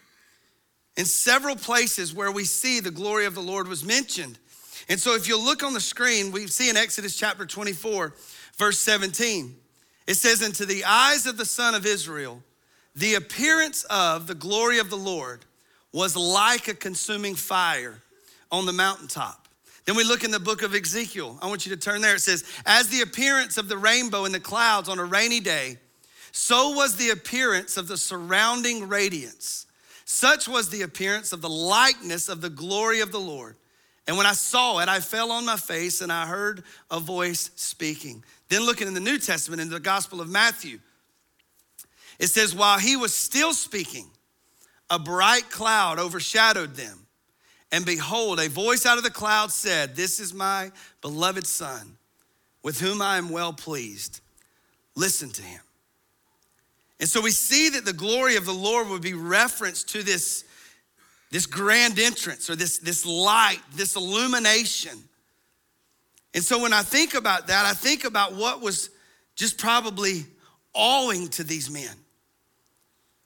In 0.97 1.05
several 1.05 1.57
places 1.57 2.15
where 2.15 2.33
we 2.33 2.45
see 2.45 2.81
the 2.81 2.91
glory 2.91 3.27
of 3.27 3.35
the 3.35 3.43
Lord 3.43 3.69
was 3.69 3.85
mentioned. 3.85 4.39
And 4.89 4.99
so 4.99 5.15
if 5.15 5.29
you 5.29 5.39
look 5.39 5.62
on 5.62 5.75
the 5.75 5.81
screen, 5.81 6.33
we 6.33 6.47
see 6.47 6.71
in 6.71 6.79
Exodus 6.79 7.15
chapter 7.15 7.45
24, 7.45 8.15
verse 8.57 8.79
17, 8.79 9.55
it 10.07 10.15
says, 10.15 10.41
And 10.41 10.55
to 10.55 10.65
the 10.65 10.85
eyes 10.85 11.27
of 11.27 11.37
the 11.37 11.45
son 11.45 11.75
of 11.75 11.85
Israel, 11.85 12.43
the 12.97 13.15
appearance 13.15 13.85
of 13.85 14.27
the 14.27 14.35
glory 14.35 14.79
of 14.79 14.89
the 14.89 14.97
Lord 14.97 15.45
was 15.93 16.17
like 16.17 16.69
a 16.69 16.75
consuming 16.75 17.35
fire 17.35 18.01
on 18.51 18.65
the 18.65 18.73
mountaintop. 18.73 19.47
Then 19.87 19.97
we 19.97 20.05
look 20.05 20.25
in 20.25 20.31
the 20.31 20.41
book 20.41 20.62
of 20.62 20.75
Ezekiel. 20.75 21.38
I 21.43 21.47
want 21.47 21.67
you 21.67 21.75
to 21.75 21.81
turn 21.81 22.00
there. 22.00 22.15
It 22.15 22.21
says, 22.21 22.44
As 22.67 22.88
the 22.88 23.00
appearance 23.00 23.59
of 23.59 23.69
the 23.69 23.79
rainbow 23.79 24.25
in 24.25 24.32
the 24.32 24.41
clouds 24.41 24.88
on 24.88 24.99
a 24.99 25.05
rainy 25.05 25.41
day, 25.41 25.79
so 26.32 26.71
was 26.71 26.97
the 26.97 27.11
appearance 27.11 27.77
of 27.77 27.88
the 27.88 27.97
surrounding 27.97 28.88
radiance. 28.88 29.67
Such 30.05 30.49
was 30.49 30.71
the 30.71 30.82
appearance 30.82 31.32
of 31.32 31.41
the 31.41 31.49
likeness 31.49 32.29
of 32.29 32.41
the 32.41 32.50
glory 32.50 33.00
of 33.00 33.12
the 33.12 33.21
Lord. 33.21 33.56
And 34.06 34.17
when 34.17 34.27
I 34.27 34.32
saw 34.32 34.79
it, 34.81 34.88
I 34.88 35.00
fell 35.00 35.31
on 35.31 35.47
my 35.47 35.56
face 35.56 36.00
and 36.00 36.12
I 36.12 36.26
heard 36.26 36.65
a 36.91 36.99
voice 36.99 37.50
speaking. 37.55 38.25
Then 38.49 38.62
looking 38.65 38.88
in 38.88 38.94
the 38.94 39.00
New 39.00 39.19
Testament, 39.19 39.62
in 39.62 39.71
the 39.71 39.79
Gospel 39.79 40.21
of 40.21 40.29
Matthew, 40.29 40.81
it 42.19 42.26
says, 42.26 42.55
While 42.55 42.79
he 42.79 42.97
was 42.97 43.15
still 43.15 43.53
speaking, 43.53 44.11
a 44.91 44.99
bright 44.99 45.49
cloud 45.50 45.99
overshadowed 45.99 46.75
them. 46.75 47.06
And 47.72 47.84
behold, 47.84 48.40
a 48.40 48.49
voice 48.49 48.84
out 48.84 48.99
of 48.99 49.05
the 49.05 49.11
cloud 49.11 49.52
said, 49.52 49.94
This 49.94 50.19
is 50.19 50.34
my 50.34 50.72
beloved 51.00 51.46
Son, 51.46 51.96
with 52.62 52.81
whom 52.81 53.00
I 53.00 53.17
am 53.17 53.28
well 53.28 53.52
pleased. 53.52 54.20
Listen 54.96 55.31
to 55.31 55.43
him. 55.43 55.61
And 56.99 57.08
so 57.08 57.20
we 57.20 57.31
see 57.31 57.70
that 57.70 57.84
the 57.84 57.93
glory 57.93 58.37
of 58.37 58.44
the 58.44 58.52
Lord 58.52 58.88
would 58.88 59.02
be 59.02 59.14
referenced 59.14 59.88
to 59.90 60.02
this, 60.02 60.44
this 61.31 61.46
grand 61.46 61.99
entrance 61.99 62.50
or 62.50 62.56
this, 62.56 62.78
this 62.78 63.06
light, 63.06 63.61
this 63.75 63.96
illumination. 63.96 64.99
And 66.34 66.44
so 66.44 66.61
when 66.61 66.73
I 66.73 66.82
think 66.82 67.14
about 67.14 67.46
that, 67.46 67.64
I 67.66 67.73
think 67.73 68.05
about 68.05 68.34
what 68.34 68.61
was 68.61 68.90
just 69.34 69.58
probably 69.58 70.26
awing 70.75 71.28
to 71.28 71.44
these 71.44 71.70
men. 71.70 71.96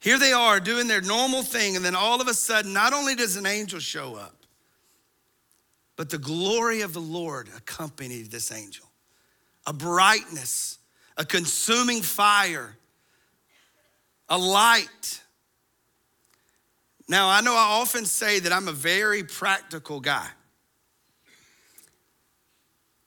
Here 0.05 0.19
they 0.19 0.35
are 0.35 0.61
doing 0.61 0.87
their 0.87 1.01
normal 1.01 1.43
thing, 1.43 1.77
and 1.77 1.85
then 1.85 1.97
all 1.97 2.21
of 2.21 2.29
a 2.29 2.35
sudden, 2.35 2.75
not 2.75 2.93
only 2.93 3.14
does 3.14 3.37
an 3.37 3.47
angel 3.47 3.81
show 3.81 4.17
up, 4.17 4.37
but 5.97 6.11
the 6.11 6.19
glory 6.19 6.83
of 6.83 6.93
the 6.93 7.00
Lord 7.00 7.49
accompanied 7.57 8.31
this 8.31 8.52
angel. 8.52 8.85
A 9.67 9.73
brightness, 9.73 10.76
a 11.17 11.25
consuming 11.25 12.02
fire, 12.02 12.76
a 14.28 14.37
light. 14.37 15.23
Now, 17.09 17.31
I 17.31 17.40
know 17.40 17.55
I 17.55 17.81
often 17.81 18.05
say 18.05 18.40
that 18.40 18.52
I'm 18.52 18.69
a 18.69 18.73
very 18.73 19.25
practical 19.25 20.00
guy. 20.00 20.28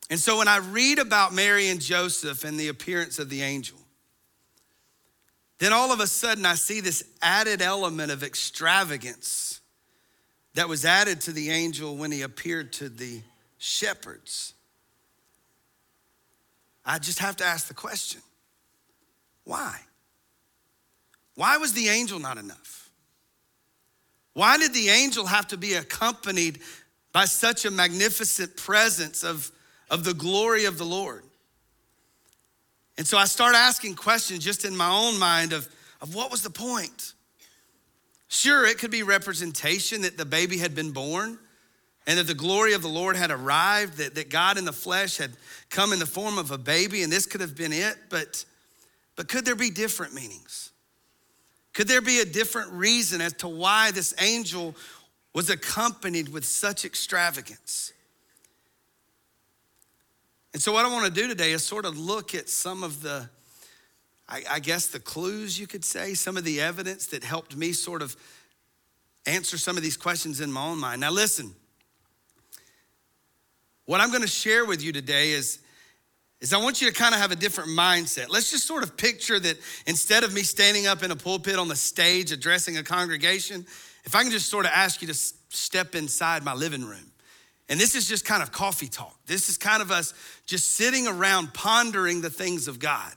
And 0.10 0.19
so 0.19 0.39
when 0.39 0.48
I 0.48 0.57
read 0.57 0.98
about 0.98 1.31
Mary 1.31 1.67
and 1.69 1.79
Joseph 1.79 2.43
and 2.43 2.60
the 2.60 2.69
appearance 2.69 3.19
of 3.19 3.29
the 3.29 3.43
angel, 3.43 3.77
then 5.59 5.73
all 5.73 5.91
of 5.91 5.99
a 5.99 6.07
sudden, 6.07 6.45
I 6.45 6.55
see 6.55 6.81
this 6.81 7.03
added 7.21 7.61
element 7.61 8.11
of 8.11 8.23
extravagance 8.23 9.59
that 10.53 10.69
was 10.69 10.85
added 10.85 11.21
to 11.21 11.31
the 11.31 11.49
angel 11.49 11.95
when 11.95 12.11
he 12.11 12.21
appeared 12.21 12.73
to 12.73 12.89
the 12.89 13.21
shepherds. 13.57 14.53
I 16.85 16.99
just 16.99 17.19
have 17.19 17.35
to 17.37 17.45
ask 17.45 17.67
the 17.67 17.73
question 17.73 18.21
why? 19.43 19.79
Why 21.35 21.57
was 21.57 21.73
the 21.73 21.87
angel 21.87 22.19
not 22.19 22.37
enough? 22.37 22.89
Why 24.33 24.57
did 24.57 24.73
the 24.73 24.89
angel 24.89 25.25
have 25.25 25.47
to 25.47 25.57
be 25.57 25.73
accompanied 25.73 26.59
by 27.11 27.25
such 27.25 27.65
a 27.65 27.71
magnificent 27.71 28.57
presence 28.57 29.23
of, 29.23 29.51
of 29.89 30.03
the 30.03 30.13
glory 30.13 30.65
of 30.65 30.77
the 30.77 30.85
Lord? 30.85 31.23
And 32.97 33.05
so 33.05 33.17
I 33.17 33.25
start 33.25 33.55
asking 33.55 33.95
questions 33.95 34.43
just 34.43 34.65
in 34.65 34.75
my 34.75 34.89
own 34.89 35.19
mind 35.19 35.53
of, 35.53 35.69
of 36.01 36.15
what 36.15 36.31
was 36.31 36.41
the 36.41 36.49
point? 36.49 37.13
Sure, 38.27 38.65
it 38.65 38.79
could 38.79 38.91
be 38.91 39.03
representation 39.03 40.01
that 40.01 40.17
the 40.17 40.25
baby 40.25 40.57
had 40.57 40.75
been 40.75 40.91
born 40.91 41.39
and 42.07 42.17
that 42.17 42.27
the 42.27 42.33
glory 42.33 42.73
of 42.73 42.81
the 42.81 42.87
Lord 42.87 43.15
had 43.15 43.31
arrived, 43.31 43.97
that, 43.97 44.15
that 44.15 44.29
God 44.29 44.57
in 44.57 44.65
the 44.65 44.73
flesh 44.73 45.17
had 45.17 45.31
come 45.69 45.93
in 45.93 45.99
the 45.99 46.05
form 46.05 46.37
of 46.37 46.51
a 46.51 46.57
baby, 46.57 47.03
and 47.03 47.11
this 47.11 47.25
could 47.25 47.41
have 47.41 47.55
been 47.55 47.73
it, 47.73 47.95
but, 48.09 48.45
but 49.15 49.27
could 49.27 49.45
there 49.45 49.55
be 49.55 49.69
different 49.69 50.13
meanings? 50.13 50.71
Could 51.73 51.87
there 51.87 52.01
be 52.01 52.21
a 52.21 52.25
different 52.25 52.71
reason 52.71 53.21
as 53.21 53.33
to 53.33 53.47
why 53.47 53.91
this 53.91 54.13
angel 54.19 54.75
was 55.33 55.49
accompanied 55.49 56.29
with 56.29 56.45
such 56.45 56.85
extravagance? 56.85 57.93
And 60.57 60.61
so, 60.63 60.71
what 60.71 60.85
I 60.85 60.91
want 60.91 61.05
to 61.05 61.11
do 61.11 61.27
today 61.27 61.51
is 61.51 61.63
sort 61.63 61.85
of 61.85 61.99
look 61.99 62.33
at 62.33 62.49
some 62.49 62.81
of 62.81 63.03
the, 63.03 63.29
I, 64.27 64.41
I 64.49 64.59
guess, 64.59 64.87
the 64.87 64.99
clues, 64.99 65.59
you 65.59 65.67
could 65.67 65.85
say, 65.85 66.15
some 66.15 66.35
of 66.35 66.43
the 66.45 66.61
evidence 66.61 67.05
that 67.09 67.23
helped 67.23 67.55
me 67.55 67.73
sort 67.73 68.01
of 68.01 68.17
answer 69.27 69.59
some 69.59 69.77
of 69.77 69.83
these 69.83 69.95
questions 69.95 70.41
in 70.41 70.51
my 70.51 70.65
own 70.65 70.79
mind. 70.79 70.99
Now, 70.99 71.11
listen, 71.11 71.53
what 73.85 74.01
I'm 74.01 74.11
gonna 74.11 74.25
share 74.25 74.65
with 74.65 74.81
you 74.81 74.91
today 74.91 75.33
is, 75.33 75.59
is 76.41 76.51
I 76.53 76.57
want 76.57 76.81
you 76.81 76.87
to 76.87 76.93
kind 76.95 77.13
of 77.13 77.21
have 77.21 77.31
a 77.31 77.35
different 77.35 77.69
mindset. 77.69 78.29
Let's 78.29 78.49
just 78.49 78.65
sort 78.65 78.81
of 78.81 78.97
picture 78.97 79.39
that 79.39 79.57
instead 79.85 80.23
of 80.23 80.33
me 80.33 80.41
standing 80.41 80.87
up 80.87 81.03
in 81.03 81.11
a 81.11 81.15
pulpit 81.15 81.57
on 81.57 81.67
the 81.67 81.75
stage 81.75 82.31
addressing 82.31 82.77
a 82.79 82.83
congregation, 82.83 83.63
if 84.05 84.15
I 84.15 84.23
can 84.23 84.31
just 84.31 84.49
sort 84.49 84.65
of 84.65 84.71
ask 84.73 85.03
you 85.03 85.07
to 85.09 85.13
step 85.13 85.93
inside 85.93 86.43
my 86.43 86.55
living 86.55 86.83
room. 86.83 87.11
And 87.69 87.79
this 87.79 87.95
is 87.95 88.07
just 88.07 88.25
kind 88.25 88.41
of 88.41 88.51
coffee 88.51 88.88
talk. 88.88 89.15
This 89.25 89.50
is 89.50 89.57
kind 89.57 89.81
of 89.81 89.91
us 89.91 90.13
just 90.45 90.75
sitting 90.75 91.07
around 91.07 91.53
pondering 91.53 92.21
the 92.21 92.29
things 92.29 92.67
of 92.67 92.79
God 92.79 93.13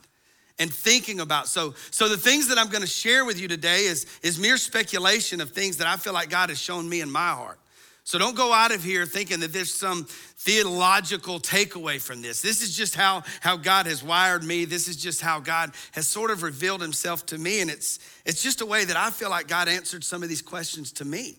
and 0.59 0.73
thinking 0.73 1.21
about. 1.21 1.49
So, 1.49 1.75
so 1.90 2.09
the 2.09 2.16
things 2.16 2.49
that 2.49 2.59
I'm 2.59 2.69
going 2.69 2.83
to 2.83 2.87
share 2.87 3.25
with 3.25 3.40
you 3.40 3.49
today 3.49 3.85
is, 3.85 4.07
is 4.23 4.38
mere 4.38 4.57
speculation 4.57 5.40
of 5.40 5.50
things 5.50 5.78
that 5.78 5.87
I 5.87 5.97
feel 5.97 6.12
like 6.12 6.30
God 6.30 6.49
has 6.49 6.59
shown 6.59 6.88
me 6.88 7.00
in 7.00 7.11
my 7.11 7.30
heart. 7.30 7.59
So 8.02 8.19
don't 8.19 8.35
go 8.35 8.52
out 8.52 8.73
of 8.73 8.83
here 8.83 9.07
thinking 9.07 9.40
that 9.40 9.52
there's 9.52 9.73
some 9.73 10.04
theological 10.04 11.38
takeaway 11.38 12.00
from 12.00 12.23
this. 12.23 12.42
This 12.42 12.61
is 12.61 12.76
just 12.76 12.97
how, 12.97 13.23
how 13.40 13.57
God 13.57 13.87
has 13.87 14.02
wired 14.02 14.42
me. 14.42 14.64
This 14.64 14.88
is 14.88 14.97
just 14.97 15.21
how 15.21 15.38
God 15.38 15.73
has 15.92 16.09
sort 16.09 16.30
of 16.30 16.42
revealed 16.42 16.80
himself 16.80 17.25
to 17.26 17.38
me. 17.38 17.61
And 17.61 17.71
it's, 17.71 18.00
it's 18.25 18.42
just 18.42 18.62
a 18.62 18.66
way 18.66 18.85
that 18.85 18.97
I 18.97 19.11
feel 19.11 19.30
like 19.30 19.49
God 19.49 19.69
answered 19.69 20.02
some 20.02 20.23
of 20.23 20.28
these 20.28 20.42
questions 20.42 20.92
to 20.92 21.04
me. 21.04 21.38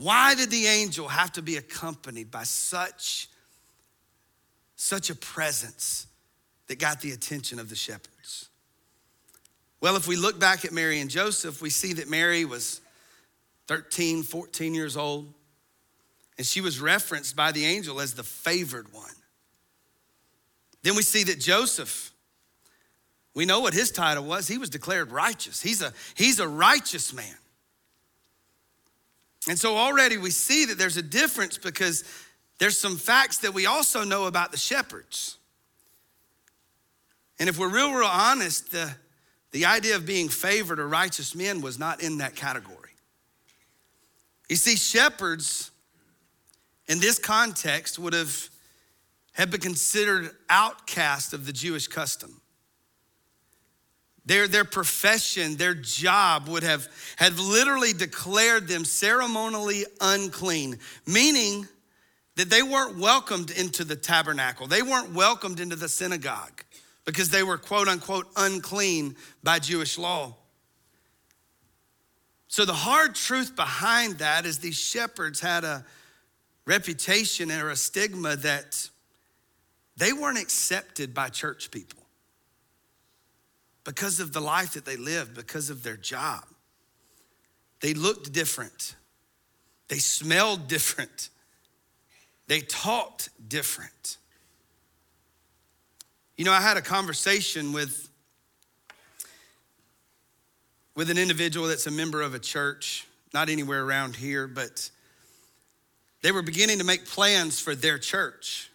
Why 0.00 0.34
did 0.34 0.50
the 0.50 0.64
angel 0.64 1.08
have 1.08 1.30
to 1.32 1.42
be 1.42 1.58
accompanied 1.58 2.30
by 2.30 2.44
such, 2.44 3.28
such 4.74 5.10
a 5.10 5.14
presence 5.14 6.06
that 6.68 6.78
got 6.78 7.02
the 7.02 7.10
attention 7.12 7.58
of 7.58 7.68
the 7.68 7.76
shepherds? 7.76 8.48
Well, 9.78 9.96
if 9.96 10.08
we 10.08 10.16
look 10.16 10.40
back 10.40 10.64
at 10.64 10.72
Mary 10.72 11.00
and 11.00 11.10
Joseph, 11.10 11.60
we 11.60 11.68
see 11.68 11.92
that 11.92 12.08
Mary 12.08 12.46
was 12.46 12.80
13, 13.66 14.22
14 14.22 14.72
years 14.72 14.96
old, 14.96 15.34
and 16.38 16.46
she 16.46 16.62
was 16.62 16.80
referenced 16.80 17.36
by 17.36 17.52
the 17.52 17.66
angel 17.66 18.00
as 18.00 18.14
the 18.14 18.22
favored 18.22 18.90
one. 18.94 19.04
Then 20.82 20.96
we 20.96 21.02
see 21.02 21.24
that 21.24 21.38
Joseph, 21.40 22.10
we 23.34 23.44
know 23.44 23.60
what 23.60 23.74
his 23.74 23.90
title 23.90 24.24
was. 24.24 24.48
He 24.48 24.56
was 24.56 24.70
declared 24.70 25.12
righteous. 25.12 25.60
He's 25.60 25.82
a, 25.82 25.92
he's 26.14 26.40
a 26.40 26.48
righteous 26.48 27.12
man. 27.12 27.36
And 29.48 29.58
so 29.58 29.76
already 29.76 30.18
we 30.18 30.30
see 30.30 30.66
that 30.66 30.78
there's 30.78 30.96
a 30.96 31.02
difference 31.02 31.56
because 31.56 32.04
there's 32.58 32.78
some 32.78 32.96
facts 32.96 33.38
that 33.38 33.54
we 33.54 33.66
also 33.66 34.04
know 34.04 34.26
about 34.26 34.50
the 34.52 34.58
shepherds. 34.58 35.38
And 37.38 37.48
if 37.48 37.58
we're 37.58 37.72
real, 37.72 37.92
real 37.92 38.06
honest, 38.06 38.70
the, 38.70 38.94
the 39.52 39.64
idea 39.64 39.96
of 39.96 40.04
being 40.04 40.28
favored 40.28 40.78
or 40.78 40.86
righteous 40.86 41.34
men 41.34 41.62
was 41.62 41.78
not 41.78 42.02
in 42.02 42.18
that 42.18 42.36
category. 42.36 42.76
You 44.50 44.56
see, 44.56 44.76
shepherds 44.76 45.70
in 46.86 47.00
this 47.00 47.18
context 47.18 47.98
would 47.98 48.12
have, 48.12 48.50
have 49.32 49.50
been 49.50 49.60
considered 49.60 50.32
outcast 50.50 51.32
of 51.32 51.46
the 51.46 51.52
Jewish 51.52 51.88
custom. 51.88 52.39
Their, 54.26 54.46
their 54.48 54.64
profession, 54.64 55.56
their 55.56 55.74
job 55.74 56.48
would 56.48 56.62
have, 56.62 56.88
have 57.16 57.38
literally 57.38 57.92
declared 57.92 58.68
them 58.68 58.84
ceremonially 58.84 59.86
unclean, 60.00 60.78
meaning 61.06 61.66
that 62.36 62.50
they 62.50 62.62
weren't 62.62 62.98
welcomed 62.98 63.50
into 63.50 63.84
the 63.84 63.96
tabernacle. 63.96 64.66
They 64.66 64.82
weren't 64.82 65.12
welcomed 65.12 65.60
into 65.60 65.76
the 65.76 65.88
synagogue 65.88 66.62
because 67.04 67.30
they 67.30 67.42
were 67.42 67.58
quote 67.58 67.88
unquote 67.88 68.28
unclean 68.36 69.16
by 69.42 69.58
Jewish 69.58 69.98
law. 69.98 70.36
So, 72.48 72.64
the 72.64 72.72
hard 72.72 73.14
truth 73.14 73.54
behind 73.54 74.18
that 74.18 74.44
is 74.44 74.58
these 74.58 74.78
shepherds 74.78 75.40
had 75.40 75.64
a 75.64 75.84
reputation 76.66 77.50
or 77.52 77.70
a 77.70 77.76
stigma 77.76 78.36
that 78.36 78.88
they 79.96 80.12
weren't 80.12 80.38
accepted 80.38 81.14
by 81.14 81.28
church 81.28 81.70
people 81.70 81.99
because 83.84 84.20
of 84.20 84.32
the 84.32 84.40
life 84.40 84.74
that 84.74 84.84
they 84.84 84.96
lived, 84.96 85.34
because 85.34 85.70
of 85.70 85.82
their 85.82 85.96
job. 85.96 86.44
They 87.80 87.94
looked 87.94 88.32
different, 88.32 88.94
they 89.88 89.98
smelled 89.98 90.68
different, 90.68 91.30
they 92.46 92.60
talked 92.60 93.30
different. 93.48 94.18
You 96.36 96.44
know, 96.44 96.52
I 96.52 96.60
had 96.60 96.78
a 96.78 96.82
conversation 96.82 97.74
with, 97.74 98.08
with 100.94 101.10
an 101.10 101.18
individual 101.18 101.66
that's 101.66 101.86
a 101.86 101.90
member 101.90 102.22
of 102.22 102.34
a 102.34 102.38
church, 102.38 103.06
not 103.34 103.50
anywhere 103.50 103.84
around 103.84 104.16
here, 104.16 104.46
but 104.46 104.90
they 106.22 106.32
were 106.32 106.42
beginning 106.42 106.78
to 106.78 106.84
make 106.84 107.06
plans 107.06 107.60
for 107.60 107.74
their 107.74 107.98
church. 107.98 108.69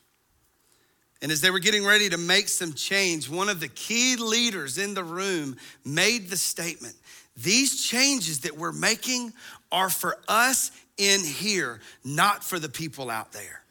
And 1.22 1.31
as 1.31 1.41
they 1.41 1.50
were 1.50 1.60
getting 1.60 1.86
ready 1.86 2.10
to 2.10 2.17
make 2.17 2.50
some 2.50 2.74
change, 2.74 3.29
one 3.29 3.50
of 3.50 3.60
the 3.60 3.67
key 3.67 4.15
leaders 4.15 4.77
in 4.77 4.93
the 4.93 5.03
room 5.03 5.55
made 5.84 6.29
the 6.29 6.38
statement 6.38 6.95
These 7.38 7.84
changes 7.84 8.41
that 8.41 8.57
we're 8.57 8.72
making 8.72 9.34
are 9.72 9.89
for 9.89 10.17
us 10.27 10.72
in 10.98 11.22
here, 11.22 11.81
not 12.03 12.43
for 12.43 12.60
the 12.60 12.69
people 12.69 13.10
out 13.10 13.31
there. 13.34 13.62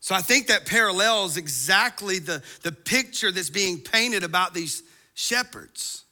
So 0.00 0.14
I 0.14 0.22
think 0.22 0.46
that 0.46 0.66
parallels 0.66 1.36
exactly 1.36 2.18
the, 2.18 2.42
the 2.62 2.72
picture 2.72 3.30
that's 3.30 3.50
being 3.50 3.78
painted 3.80 4.24
about 4.24 4.54
these 4.54 4.82
shepherds. 5.14 6.04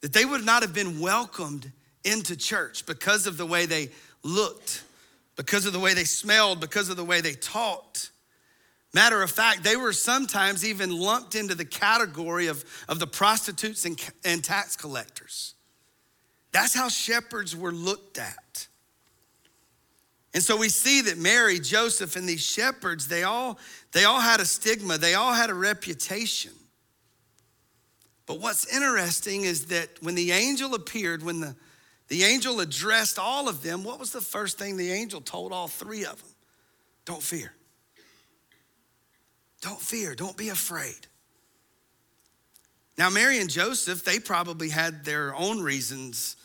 That 0.00 0.12
they 0.12 0.24
would 0.24 0.44
not 0.44 0.62
have 0.62 0.74
been 0.74 0.98
welcomed 0.98 1.70
into 2.04 2.36
church 2.36 2.86
because 2.86 3.26
of 3.26 3.36
the 3.36 3.46
way 3.46 3.66
they 3.66 3.90
looked 4.22 4.82
because 5.36 5.66
of 5.66 5.72
the 5.72 5.80
way 5.80 5.94
they 5.94 6.04
smelled, 6.04 6.60
because 6.60 6.88
of 6.88 6.96
the 6.96 7.04
way 7.04 7.20
they 7.20 7.32
talked. 7.32 8.10
Matter 8.94 9.22
of 9.22 9.30
fact, 9.30 9.64
they 9.64 9.76
were 9.76 9.92
sometimes 9.92 10.64
even 10.66 10.90
lumped 10.90 11.34
into 11.34 11.54
the 11.54 11.64
category 11.64 12.48
of, 12.48 12.64
of 12.88 12.98
the 12.98 13.06
prostitutes 13.06 13.86
and, 13.86 13.98
and 14.24 14.44
tax 14.44 14.76
collectors. 14.76 15.54
That's 16.52 16.74
how 16.74 16.88
shepherds 16.88 17.56
were 17.56 17.72
looked 17.72 18.18
at. 18.18 18.66
And 20.34 20.42
so 20.42 20.56
we 20.56 20.68
see 20.68 21.02
that 21.02 21.18
Mary, 21.18 21.58
Joseph, 21.58 22.16
and 22.16 22.28
these 22.28 22.44
shepherds, 22.44 23.08
they 23.08 23.22
all, 23.22 23.58
they 23.92 24.04
all 24.04 24.20
had 24.20 24.40
a 24.40 24.44
stigma, 24.44 24.98
they 24.98 25.14
all 25.14 25.32
had 25.32 25.50
a 25.50 25.54
reputation. 25.54 26.52
But 28.26 28.40
what's 28.40 28.66
interesting 28.74 29.44
is 29.44 29.66
that 29.66 29.88
when 30.00 30.14
the 30.14 30.32
angel 30.32 30.74
appeared, 30.74 31.22
when 31.22 31.40
the 31.40 31.56
the 32.08 32.24
angel 32.24 32.60
addressed 32.60 33.18
all 33.18 33.48
of 33.48 33.62
them. 33.62 33.84
What 33.84 33.98
was 33.98 34.12
the 34.12 34.20
first 34.20 34.58
thing 34.58 34.76
the 34.76 34.92
angel 34.92 35.20
told 35.20 35.52
all 35.52 35.68
three 35.68 36.04
of 36.04 36.18
them? 36.18 36.30
Don't 37.04 37.22
fear. 37.22 37.52
Don't 39.60 39.80
fear. 39.80 40.14
Don't 40.14 40.36
be 40.36 40.48
afraid. 40.48 41.06
Now, 42.98 43.08
Mary 43.08 43.38
and 43.38 43.48
Joseph, 43.48 44.04
they 44.04 44.18
probably 44.18 44.68
had 44.68 45.04
their 45.04 45.34
own 45.34 45.62
reasons 45.62 46.36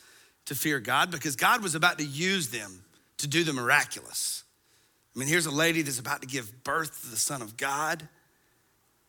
to 0.46 0.56
fear 0.56 0.80
God 0.80 1.12
because 1.12 1.36
God 1.36 1.62
was 1.62 1.76
about 1.76 1.98
to 1.98 2.06
use 2.06 2.50
them 2.50 2.84
to 3.18 3.28
do 3.28 3.44
the 3.44 3.54
miraculous. 3.54 4.44
I 5.16 5.20
mean, 5.20 5.28
here's 5.28 5.48
a 5.48 5.52
lady 5.52 5.82
that's 5.82 6.00
about 6.00 6.22
to 6.22 6.28
give 6.28 6.64
birth 6.64 7.02
to 7.02 7.10
the 7.10 7.18
Son 7.18 7.42
of 7.42 7.58
God. 7.58 8.08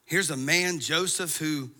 Here's 0.04 0.30
a 0.30 0.36
man, 0.36 0.80
Joseph, 0.80 1.36
who 1.36 1.70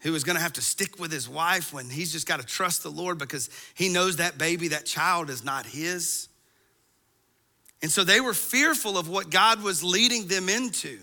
who 0.00 0.14
is 0.14 0.24
going 0.24 0.36
to 0.36 0.42
have 0.42 0.52
to 0.54 0.60
stick 0.60 0.98
with 0.98 1.10
his 1.10 1.28
wife 1.28 1.72
when 1.72 1.88
he's 1.88 2.12
just 2.12 2.26
got 2.26 2.40
to 2.40 2.46
trust 2.46 2.82
the 2.82 2.90
Lord 2.90 3.18
because 3.18 3.48
he 3.74 3.88
knows 3.88 4.16
that 4.16 4.36
baby, 4.38 4.68
that 4.68 4.84
child 4.84 5.30
is 5.30 5.44
not 5.44 5.66
his. 5.66 6.28
And 7.82 7.90
so 7.90 8.04
they 8.04 8.20
were 8.20 8.34
fearful 8.34 8.96
of 8.96 9.08
what 9.08 9.30
God 9.30 9.62
was 9.62 9.82
leading 9.82 10.26
them 10.26 10.48
into. 10.48 10.98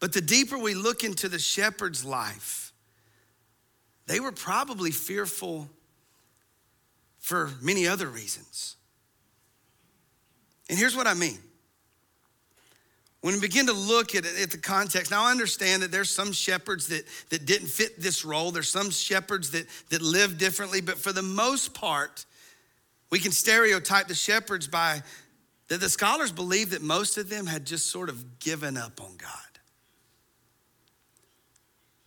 But 0.00 0.12
the 0.12 0.20
deeper 0.20 0.58
we 0.58 0.74
look 0.74 1.04
into 1.04 1.28
the 1.28 1.38
shepherd's 1.38 2.04
life, 2.04 2.72
they 4.06 4.20
were 4.20 4.32
probably 4.32 4.90
fearful 4.90 5.70
for 7.18 7.50
many 7.60 7.86
other 7.86 8.08
reasons. 8.08 8.76
And 10.68 10.78
here's 10.78 10.96
what 10.96 11.06
I 11.06 11.14
mean 11.14 11.38
when 13.22 13.34
we 13.34 13.40
begin 13.40 13.66
to 13.66 13.72
look 13.72 14.14
at, 14.14 14.26
at 14.26 14.50
the 14.50 14.58
context, 14.58 15.10
now 15.12 15.24
I 15.24 15.30
understand 15.30 15.82
that 15.82 15.92
there's 15.92 16.10
some 16.10 16.32
shepherds 16.32 16.88
that, 16.88 17.04
that 17.30 17.46
didn't 17.46 17.68
fit 17.68 18.00
this 18.00 18.24
role. 18.24 18.50
There's 18.50 18.68
some 18.68 18.90
shepherds 18.90 19.50
that, 19.52 19.66
that 19.90 20.02
live 20.02 20.38
differently, 20.38 20.80
but 20.80 20.98
for 20.98 21.12
the 21.12 21.22
most 21.22 21.72
part, 21.72 22.26
we 23.10 23.20
can 23.20 23.30
stereotype 23.30 24.08
the 24.08 24.14
shepherds 24.14 24.66
by 24.66 25.02
that 25.68 25.80
the 25.80 25.88
scholars 25.88 26.32
believe 26.32 26.70
that 26.70 26.82
most 26.82 27.16
of 27.16 27.28
them 27.28 27.46
had 27.46 27.64
just 27.64 27.86
sort 27.86 28.08
of 28.08 28.40
given 28.40 28.76
up 28.76 29.00
on 29.00 29.16
God. 29.16 29.30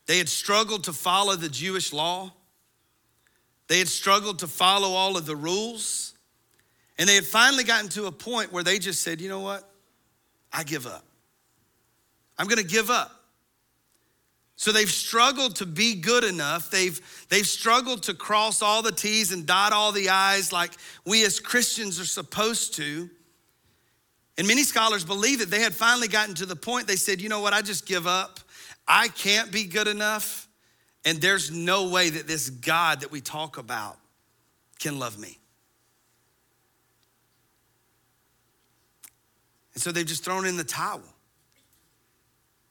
They 0.06 0.18
had 0.18 0.30
struggled 0.30 0.84
to 0.84 0.94
follow 0.94 1.36
the 1.36 1.50
Jewish 1.50 1.94
law. 1.94 2.34
They 3.68 3.80
had 3.80 3.88
struggled 3.88 4.40
to 4.40 4.48
follow 4.48 4.90
all 4.90 5.18
of 5.18 5.26
the 5.26 5.36
rules. 5.36 6.14
And 7.00 7.08
they 7.08 7.16
had 7.16 7.26
finally 7.26 7.64
gotten 7.64 7.90
to 7.92 8.06
a 8.06 8.12
point 8.12 8.52
where 8.52 8.64
they 8.64 8.80
just 8.80 9.02
said, 9.02 9.22
you 9.22 9.30
know 9.30 9.40
what? 9.40 9.68
I 10.54 10.64
give 10.64 10.86
up. 10.86 11.05
I'm 12.38 12.48
gonna 12.48 12.64
give 12.64 12.90
up. 12.90 13.12
So 14.58 14.72
they've 14.72 14.90
struggled 14.90 15.58
to 15.58 15.66
be 15.66 15.96
good 15.96 16.24
enough. 16.24 16.72
They've, 16.72 17.00
they've 17.30 17.46
struggled 17.46 18.04
to 18.04 18.14
cross 18.14 18.62
all 18.62 18.82
the 18.82 18.92
T's 18.92 19.34
and 19.34 19.46
dot 19.46 19.74
all 19.74 19.92
the 19.92 20.10
I's 20.10 20.54
like 20.54 20.72
we 21.06 21.26
as 21.26 21.40
Christians 21.40 22.00
are 22.00 22.06
supposed 22.06 22.76
to. 22.76 23.10
And 24.38 24.48
many 24.48 24.64
scholars 24.64 25.04
believe 25.04 25.40
that 25.40 25.50
they 25.50 25.62
had 25.62 25.74
finally 25.74 26.08
gotten 26.08 26.36
to 26.36 26.46
the 26.46 26.56
point 26.56 26.88
they 26.88 26.96
said, 26.96 27.22
you 27.22 27.30
know 27.30 27.42
what, 27.42 27.54
I 27.54 27.62
just 27.62 27.86
give 27.86 28.08
up. 28.08 28.40
I 28.88 29.08
can't 29.10 29.52
be 29.52 29.66
good 29.66 29.88
enough. 29.88 30.48
And 31.04 31.20
there's 31.20 31.52
no 31.52 31.90
way 31.90 32.10
that 32.10 32.28
this 32.28 32.50
God 32.50 33.02
that 33.02 33.12
we 33.12 33.22
talk 33.22 33.58
about 33.58 33.98
can 34.80 35.00
love 35.00 35.20
me. 35.20 35.38
And 39.74 39.84
so 39.84 39.92
they've 39.92 40.06
just 40.06 40.24
thrown 40.24 40.46
in 40.46 40.58
the 40.58 40.64
towel. 40.64 41.04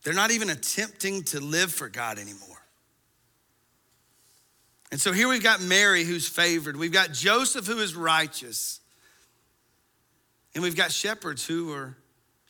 They're 0.05 0.15
not 0.15 0.31
even 0.31 0.51
attempting 0.51 1.25
to 1.25 1.41
live 1.41 1.73
for 1.73 1.89
God 1.89 2.19
anymore. 2.19 2.49
And 4.93 5.01
so 5.01 5.13
here 5.13 5.29
we've 5.29 5.43
got 5.43 5.61
Mary 5.61 6.05
who's 6.05 6.29
favored, 6.29 6.77
we've 6.77 6.93
got 6.93 7.13
Joseph 7.13 7.67
who 7.67 7.79
is 7.79 7.97
righteous, 7.97 8.81
and 10.55 10.63
we've 10.63 10.77
got 10.77 10.93
shepherds 10.93 11.45
who 11.45 11.73
are 11.73 11.97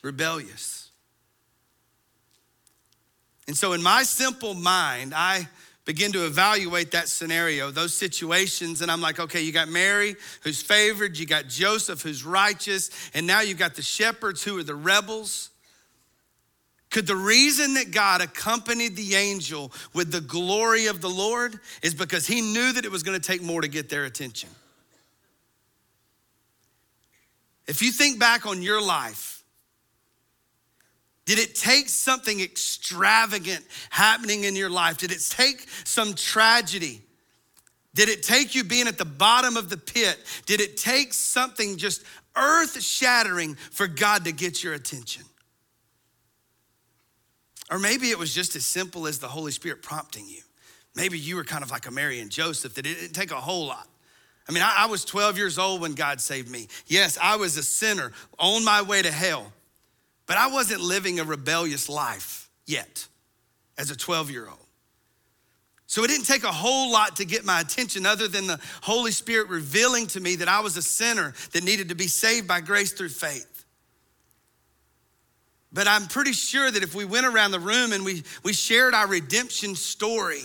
rebellious. 0.02 0.90
And 3.46 3.56
so, 3.56 3.72
in 3.72 3.82
my 3.82 4.02
simple 4.02 4.54
mind, 4.54 5.12
I 5.14 5.48
begin 5.84 6.12
to 6.12 6.24
evaluate 6.24 6.92
that 6.92 7.08
scenario, 7.08 7.70
those 7.70 7.94
situations, 7.94 8.80
and 8.80 8.90
I'm 8.90 9.02
like, 9.02 9.20
okay, 9.20 9.42
you 9.42 9.52
got 9.52 9.68
Mary 9.68 10.16
who's 10.42 10.62
favored, 10.62 11.18
you 11.18 11.26
got 11.26 11.48
Joseph 11.48 12.02
who's 12.02 12.24
righteous, 12.24 12.90
and 13.12 13.26
now 13.26 13.40
you've 13.40 13.58
got 13.58 13.74
the 13.74 13.82
shepherds 13.82 14.42
who 14.42 14.58
are 14.58 14.62
the 14.62 14.74
rebels. 14.74 15.50
Could 16.94 17.08
the 17.08 17.16
reason 17.16 17.74
that 17.74 17.90
God 17.90 18.20
accompanied 18.20 18.94
the 18.94 19.16
angel 19.16 19.72
with 19.94 20.12
the 20.12 20.20
glory 20.20 20.86
of 20.86 21.00
the 21.00 21.10
Lord 21.10 21.58
is 21.82 21.92
because 21.92 22.24
he 22.24 22.40
knew 22.40 22.72
that 22.72 22.84
it 22.84 22.90
was 22.92 23.02
going 23.02 23.20
to 23.20 23.26
take 23.26 23.42
more 23.42 23.60
to 23.60 23.66
get 23.66 23.88
their 23.88 24.04
attention? 24.04 24.48
If 27.66 27.82
you 27.82 27.90
think 27.90 28.20
back 28.20 28.46
on 28.46 28.62
your 28.62 28.80
life, 28.80 29.42
did 31.24 31.40
it 31.40 31.56
take 31.56 31.88
something 31.88 32.40
extravagant 32.40 33.64
happening 33.90 34.44
in 34.44 34.54
your 34.54 34.70
life? 34.70 34.96
Did 34.96 35.10
it 35.10 35.26
take 35.28 35.66
some 35.82 36.14
tragedy? 36.14 37.02
Did 37.94 38.08
it 38.08 38.22
take 38.22 38.54
you 38.54 38.62
being 38.62 38.86
at 38.86 38.98
the 38.98 39.04
bottom 39.04 39.56
of 39.56 39.68
the 39.68 39.78
pit? 39.78 40.16
Did 40.46 40.60
it 40.60 40.76
take 40.76 41.12
something 41.12 41.76
just 41.76 42.04
earth 42.36 42.80
shattering 42.80 43.56
for 43.56 43.88
God 43.88 44.26
to 44.26 44.30
get 44.30 44.62
your 44.62 44.74
attention? 44.74 45.24
Or 47.70 47.78
maybe 47.78 48.10
it 48.10 48.18
was 48.18 48.34
just 48.34 48.56
as 48.56 48.64
simple 48.64 49.06
as 49.06 49.18
the 49.18 49.28
Holy 49.28 49.52
Spirit 49.52 49.82
prompting 49.82 50.26
you. 50.28 50.42
Maybe 50.94 51.18
you 51.18 51.36
were 51.36 51.44
kind 51.44 51.64
of 51.64 51.70
like 51.70 51.86
a 51.86 51.90
Mary 51.90 52.20
and 52.20 52.30
Joseph, 52.30 52.74
that 52.74 52.86
it 52.86 52.94
didn't 52.94 53.14
take 53.14 53.30
a 53.30 53.40
whole 53.40 53.66
lot. 53.66 53.88
I 54.48 54.52
mean, 54.52 54.62
I, 54.62 54.74
I 54.80 54.86
was 54.86 55.04
12 55.04 55.38
years 55.38 55.58
old 55.58 55.80
when 55.80 55.94
God 55.94 56.20
saved 56.20 56.50
me. 56.50 56.68
Yes, 56.86 57.18
I 57.20 57.36
was 57.36 57.56
a 57.56 57.62
sinner 57.62 58.12
on 58.38 58.64
my 58.64 58.82
way 58.82 59.02
to 59.02 59.10
hell, 59.10 59.52
but 60.26 60.36
I 60.36 60.48
wasn't 60.48 60.82
living 60.82 61.18
a 61.18 61.24
rebellious 61.24 61.88
life 61.88 62.50
yet 62.66 63.06
as 63.78 63.90
a 63.90 63.96
12 63.96 64.30
year 64.30 64.46
old. 64.46 64.58
So 65.86 66.02
it 66.02 66.08
didn't 66.08 66.26
take 66.26 66.44
a 66.44 66.52
whole 66.52 66.90
lot 66.90 67.16
to 67.16 67.24
get 67.24 67.44
my 67.44 67.60
attention 67.60 68.04
other 68.06 68.26
than 68.26 68.46
the 68.46 68.58
Holy 68.82 69.12
Spirit 69.12 69.48
revealing 69.48 70.06
to 70.08 70.20
me 70.20 70.36
that 70.36 70.48
I 70.48 70.60
was 70.60 70.76
a 70.76 70.82
sinner 70.82 71.34
that 71.52 71.62
needed 71.62 71.90
to 71.90 71.94
be 71.94 72.08
saved 72.08 72.48
by 72.48 72.60
grace 72.60 72.92
through 72.92 73.10
faith. 73.10 73.53
But 75.74 75.88
I'm 75.88 76.06
pretty 76.06 76.32
sure 76.32 76.70
that 76.70 76.82
if 76.84 76.94
we 76.94 77.04
went 77.04 77.26
around 77.26 77.50
the 77.50 77.60
room 77.60 77.92
and 77.92 78.04
we, 78.04 78.22
we 78.44 78.52
shared 78.52 78.94
our 78.94 79.08
redemption 79.08 79.74
story, 79.74 80.42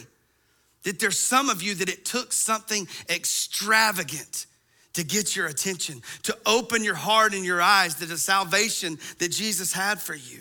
that 0.83 0.99
there's 0.99 1.19
some 1.19 1.49
of 1.49 1.61
you 1.61 1.75
that 1.75 1.87
it 1.87 2.03
took 2.03 2.33
something 2.33 2.87
extravagant 3.07 4.47
to 4.93 5.03
get 5.03 5.35
your 5.35 5.45
attention, 5.45 6.01
to 6.23 6.35
open 6.47 6.83
your 6.83 6.95
heart 6.95 7.35
and 7.35 7.45
your 7.45 7.61
eyes 7.61 7.95
to 7.95 8.07
the 8.07 8.17
salvation 8.17 8.97
that 9.19 9.31
Jesus 9.31 9.71
had 9.71 10.01
for 10.01 10.15
you. 10.15 10.39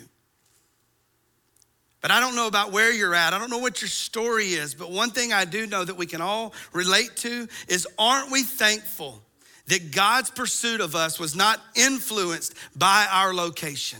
But 2.01 2.09
I 2.09 2.19
don't 2.19 2.35
know 2.35 2.47
about 2.47 2.71
where 2.71 2.91
you're 2.91 3.13
at. 3.13 3.33
I 3.33 3.39
don't 3.39 3.51
know 3.51 3.59
what 3.59 3.81
your 3.81 3.89
story 3.89 4.53
is. 4.53 4.73
But 4.73 4.89
one 4.89 5.11
thing 5.11 5.33
I 5.33 5.45
do 5.45 5.67
know 5.67 5.83
that 5.83 5.97
we 5.97 6.07
can 6.07 6.21
all 6.21 6.53
relate 6.73 7.15
to 7.17 7.47
is 7.67 7.87
aren't 7.99 8.31
we 8.31 8.41
thankful 8.41 9.21
that 9.67 9.91
God's 9.91 10.31
pursuit 10.31 10.81
of 10.81 10.95
us 10.95 11.19
was 11.19 11.35
not 11.35 11.61
influenced 11.75 12.55
by 12.75 13.05
our 13.11 13.35
location? 13.35 13.99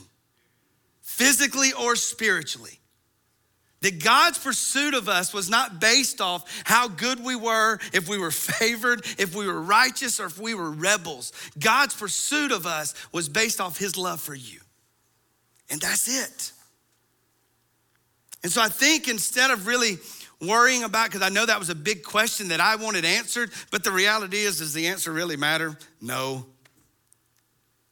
Physically 1.19 1.73
or 1.73 1.97
spiritually. 1.97 2.79
That 3.81 4.01
God's 4.01 4.37
pursuit 4.37 4.93
of 4.93 5.09
us 5.09 5.33
was 5.33 5.49
not 5.49 5.81
based 5.81 6.21
off 6.21 6.45
how 6.63 6.87
good 6.87 7.21
we 7.23 7.35
were, 7.35 7.79
if 7.91 8.07
we 8.07 8.17
were 8.17 8.31
favored, 8.59 9.05
if 9.17 9.35
we 9.35 9.45
were 9.45 9.61
righteous, 9.61 10.21
or 10.21 10.27
if 10.27 10.39
we 10.39 10.53
were 10.53 10.71
rebels. 10.71 11.33
God's 11.59 11.93
pursuit 11.93 12.53
of 12.53 12.65
us 12.65 12.93
was 13.11 13.27
based 13.27 13.59
off 13.59 13.77
his 13.77 13.97
love 13.97 14.21
for 14.21 14.33
you. 14.33 14.59
And 15.69 15.81
that's 15.81 16.07
it. 16.07 16.53
And 18.41 18.51
so 18.51 18.61
I 18.61 18.69
think 18.69 19.09
instead 19.09 19.51
of 19.51 19.67
really 19.67 19.97
worrying 20.41 20.83
about, 20.83 21.07
because 21.07 21.21
I 21.21 21.29
know 21.29 21.45
that 21.45 21.59
was 21.59 21.69
a 21.69 21.75
big 21.75 22.03
question 22.03 22.47
that 22.47 22.61
I 22.61 22.77
wanted 22.77 23.03
answered, 23.03 23.51
but 23.71 23.83
the 23.83 23.91
reality 23.91 24.37
is, 24.37 24.59
does 24.59 24.73
the 24.73 24.87
answer 24.87 25.11
really 25.11 25.35
matter? 25.35 25.77
No. 26.01 26.45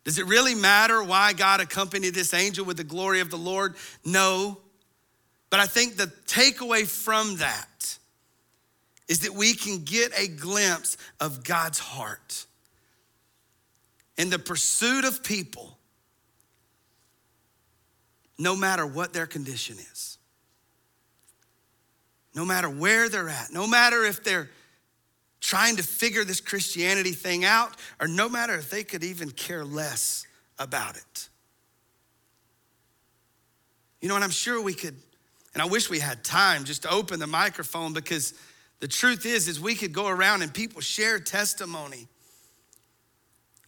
Does 0.07 0.19
it 0.19 0.25
really 0.25 0.55
matter 0.55 1.03
why 1.03 1.33
God 1.33 1.59
accompanied 1.59 2.11
this 2.11 2.33
angel 2.33 2.63
with 2.63 2.77
the 2.77 2.85
glory 2.85 3.19
of 3.19 3.29
the 3.29 3.37
Lord? 3.37 3.75
No. 4.05 4.57
But 5.49 5.59
I 5.59 5.65
think 5.65 5.97
the 5.97 6.09
takeaway 6.27 6.87
from 6.87 7.35
that 7.39 7.97
is 9.09 9.19
that 9.19 9.33
we 9.33 9.53
can 9.53 9.83
get 9.83 10.17
a 10.17 10.29
glimpse 10.29 10.95
of 11.19 11.43
God's 11.43 11.79
heart 11.79 12.45
in 14.17 14.29
the 14.29 14.39
pursuit 14.39 15.03
of 15.03 15.25
people, 15.25 15.77
no 18.39 18.55
matter 18.55 18.87
what 18.87 19.11
their 19.11 19.27
condition 19.27 19.75
is, 19.91 20.17
no 22.33 22.45
matter 22.45 22.69
where 22.69 23.09
they're 23.09 23.27
at, 23.27 23.51
no 23.51 23.67
matter 23.67 24.05
if 24.05 24.23
they're 24.23 24.49
trying 25.39 25.75
to 25.77 25.83
figure 25.83 26.23
this 26.23 26.41
Christianity 26.41 27.11
thing 27.11 27.45
out, 27.45 27.75
or 28.01 28.07
no 28.07 28.27
matter 28.27 28.55
if 28.55 28.69
they 28.69 28.83
could 28.83 29.03
even 29.03 29.31
care 29.31 29.63
less 29.63 30.25
about 30.59 30.97
it. 30.97 31.29
You 34.01 34.09
know, 34.09 34.15
and 34.15 34.23
I'm 34.23 34.29
sure 34.29 34.61
we 34.61 34.73
could, 34.73 34.95
and 35.53 35.61
I 35.61 35.65
wish 35.65 35.89
we 35.89 35.99
had 35.99 36.23
time 36.23 36.63
just 36.63 36.83
to 36.83 36.91
open 36.91 37.19
the 37.19 37.27
microphone 37.27 37.93
because 37.93 38.33
the 38.79 38.87
truth 38.87 39.25
is, 39.25 39.47
is 39.47 39.59
we 39.59 39.75
could 39.75 39.93
go 39.93 40.07
around 40.07 40.43
and 40.43 40.53
people 40.53 40.81
share 40.81 41.19
testimony 41.19 42.07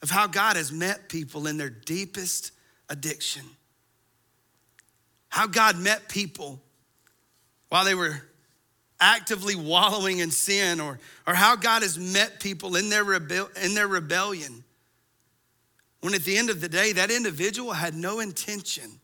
of 0.01 0.09
how 0.09 0.27
God 0.27 0.55
has 0.55 0.71
met 0.71 1.09
people 1.09 1.47
in 1.47 1.57
their 1.57 1.69
deepest 1.69 2.51
addiction. 2.89 3.43
How 5.29 5.47
God 5.47 5.77
met 5.77 6.09
people 6.09 6.61
while 7.69 7.85
they 7.85 7.95
were 7.95 8.28
actively 9.01 9.55
wallowing 9.55 10.19
in 10.19 10.31
sin 10.31 10.79
or, 10.79 10.99
or 11.25 11.33
how 11.33 11.55
God 11.55 11.81
has 11.81 11.97
met 11.97 12.39
people 12.39 12.75
in 12.75 12.89
their, 12.89 13.03
rebel, 13.03 13.49
in 13.63 13.73
their 13.73 13.87
rebellion. 13.87 14.63
When 16.01 16.13
at 16.13 16.23
the 16.23 16.37
end 16.37 16.49
of 16.49 16.61
the 16.61 16.69
day, 16.69 16.93
that 16.93 17.11
individual 17.11 17.73
had 17.73 17.93
no 17.93 18.19
intention 18.19 18.99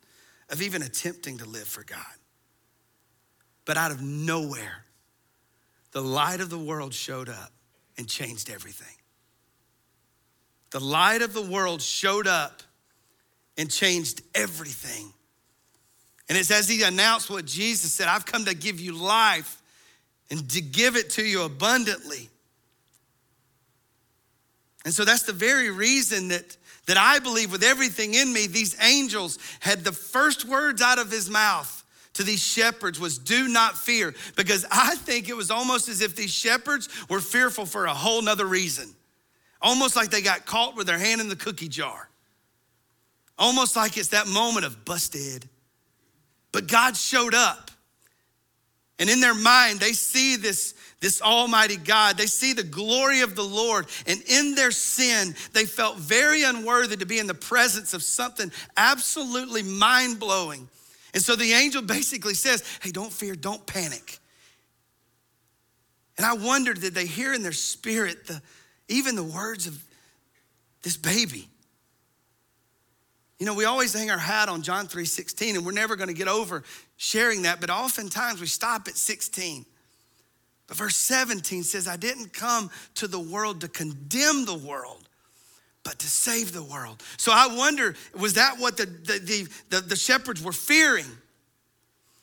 of 0.49 0.61
even 0.61 0.81
attempting 0.81 1.39
to 1.39 1.45
live 1.45 1.67
for 1.67 1.83
God. 1.83 1.99
But 3.65 3.77
out 3.77 3.91
of 3.91 4.01
nowhere, 4.01 4.85
the 5.91 6.01
light 6.01 6.39
of 6.39 6.49
the 6.49 6.59
world 6.59 6.93
showed 6.93 7.29
up 7.29 7.51
and 7.97 8.07
changed 8.07 8.49
everything. 8.49 8.95
The 10.71 10.79
light 10.79 11.21
of 11.21 11.33
the 11.33 11.41
world 11.41 11.81
showed 11.81 12.27
up 12.27 12.61
and 13.57 13.71
changed 13.71 14.21
everything. 14.33 15.13
And 16.27 16.37
it's 16.37 16.51
as 16.51 16.67
he 16.67 16.83
announced 16.83 17.29
what 17.29 17.45
Jesus 17.45 17.93
said 17.93 18.07
I've 18.07 18.25
come 18.25 18.45
to 18.45 18.53
give 18.53 18.79
you 18.79 18.93
life 18.93 19.61
and 20.29 20.49
to 20.51 20.61
give 20.61 20.95
it 20.95 21.11
to 21.11 21.23
you 21.23 21.43
abundantly. 21.43 22.29
And 24.83 24.93
so 24.93 25.03
that's 25.05 25.23
the 25.23 25.33
very 25.33 25.71
reason 25.71 26.29
that, 26.29 26.57
that 26.85 26.97
I 26.97 27.19
believe 27.19 27.51
with 27.51 27.63
everything 27.63 28.13
in 28.13 28.31
me, 28.31 28.47
these 28.47 28.75
angels 28.81 29.39
had 29.59 29.83
the 29.83 29.91
first 29.91 30.45
words 30.45 30.81
out 30.81 30.99
of 30.99 31.11
his 31.11 31.29
mouth 31.29 31.83
to 32.13 32.23
these 32.23 32.41
shepherds 32.41 32.99
was 32.99 33.17
do 33.17 33.49
not 33.49 33.77
fear 33.77 34.15
because 34.37 34.65
i 34.71 34.95
think 34.95 35.27
it 35.27 35.35
was 35.35 35.51
almost 35.51 35.89
as 35.89 36.01
if 36.01 36.15
these 36.15 36.33
shepherds 36.33 36.87
were 37.09 37.19
fearful 37.19 37.65
for 37.65 37.85
a 37.85 37.93
whole 37.93 38.21
nother 38.21 38.45
reason. 38.45 38.89
Almost 39.61 39.95
like 39.95 40.11
they 40.11 40.21
got 40.21 40.45
caught 40.45 40.75
with 40.75 40.87
their 40.87 40.97
hand 40.97 41.21
in 41.21 41.27
the 41.27 41.35
cookie 41.35 41.67
jar. 41.67 42.09
Almost 43.37 43.75
like 43.75 43.97
it's 43.97 44.09
that 44.09 44.27
moment 44.27 44.65
of 44.65 44.85
busted. 44.85 45.49
But 46.51 46.67
god 46.67 46.95
showed 46.95 47.33
up 47.33 47.71
and 48.97 49.09
in 49.09 49.19
their 49.19 49.33
mind, 49.33 49.79
they 49.79 49.91
see 49.91 50.37
this, 50.37 50.73
this 51.01 51.21
Almighty 51.21 51.75
God. 51.75 52.17
They 52.17 52.27
see 52.27 52.53
the 52.53 52.63
glory 52.63 53.21
of 53.21 53.35
the 53.35 53.43
Lord. 53.43 53.87
And 54.07 54.21
in 54.27 54.55
their 54.55 54.71
sin, 54.71 55.35
they 55.51 55.65
felt 55.65 55.97
very 55.97 56.43
unworthy 56.43 56.95
to 56.97 57.05
be 57.05 57.19
in 57.19 57.27
the 57.27 57.33
presence 57.33 57.93
of 57.93 58.03
something 58.03 58.51
absolutely 58.77 59.63
mind 59.63 60.19
blowing. 60.19 60.69
And 61.13 61.21
so 61.21 61.35
the 61.35 61.51
angel 61.51 61.81
basically 61.81 62.35
says, 62.35 62.63
Hey, 62.81 62.91
don't 62.91 63.11
fear, 63.11 63.35
don't 63.35 63.65
panic. 63.65 64.19
And 66.17 66.25
I 66.25 66.33
wondered, 66.33 66.79
did 66.79 66.93
they 66.93 67.05
hear 67.05 67.33
in 67.33 67.43
their 67.43 67.51
spirit 67.51 68.27
the, 68.27 68.41
even 68.87 69.17
the 69.17 69.23
words 69.23 69.67
of 69.67 69.83
this 70.83 70.95
baby? 70.95 71.49
You 73.39 73.45
know, 73.45 73.53
we 73.53 73.65
always 73.65 73.93
hang 73.93 74.09
our 74.09 74.17
hat 74.17 74.47
on 74.47 74.61
John 74.61 74.87
3 74.87 75.05
16, 75.05 75.57
and 75.57 75.65
we're 75.65 75.73
never 75.73 75.95
going 75.95 76.07
to 76.07 76.13
get 76.13 76.27
over 76.27 76.63
sharing 76.97 77.41
that, 77.41 77.59
but 77.59 77.69
oftentimes 77.69 78.39
we 78.39 78.47
stop 78.47 78.87
at 78.87 78.95
16. 78.95 79.65
But 80.67 80.77
verse 80.77 80.95
17 80.95 81.63
says, 81.63 81.87
I 81.87 81.97
didn't 81.97 82.33
come 82.33 82.71
to 82.95 83.07
the 83.07 83.19
world 83.19 83.61
to 83.61 83.67
condemn 83.67 84.45
the 84.45 84.57
world, 84.57 85.07
but 85.83 85.99
to 85.99 86.07
save 86.07 86.53
the 86.53 86.63
world. 86.63 87.03
So 87.17 87.31
I 87.31 87.53
wonder, 87.55 87.95
was 88.17 88.33
that 88.33 88.55
what 88.57 88.77
the, 88.77 88.85
the, 88.85 89.47
the, 89.69 89.81
the, 89.81 89.95
shepherds 89.95 90.41
were 90.41 90.51
fearing? 90.51 91.05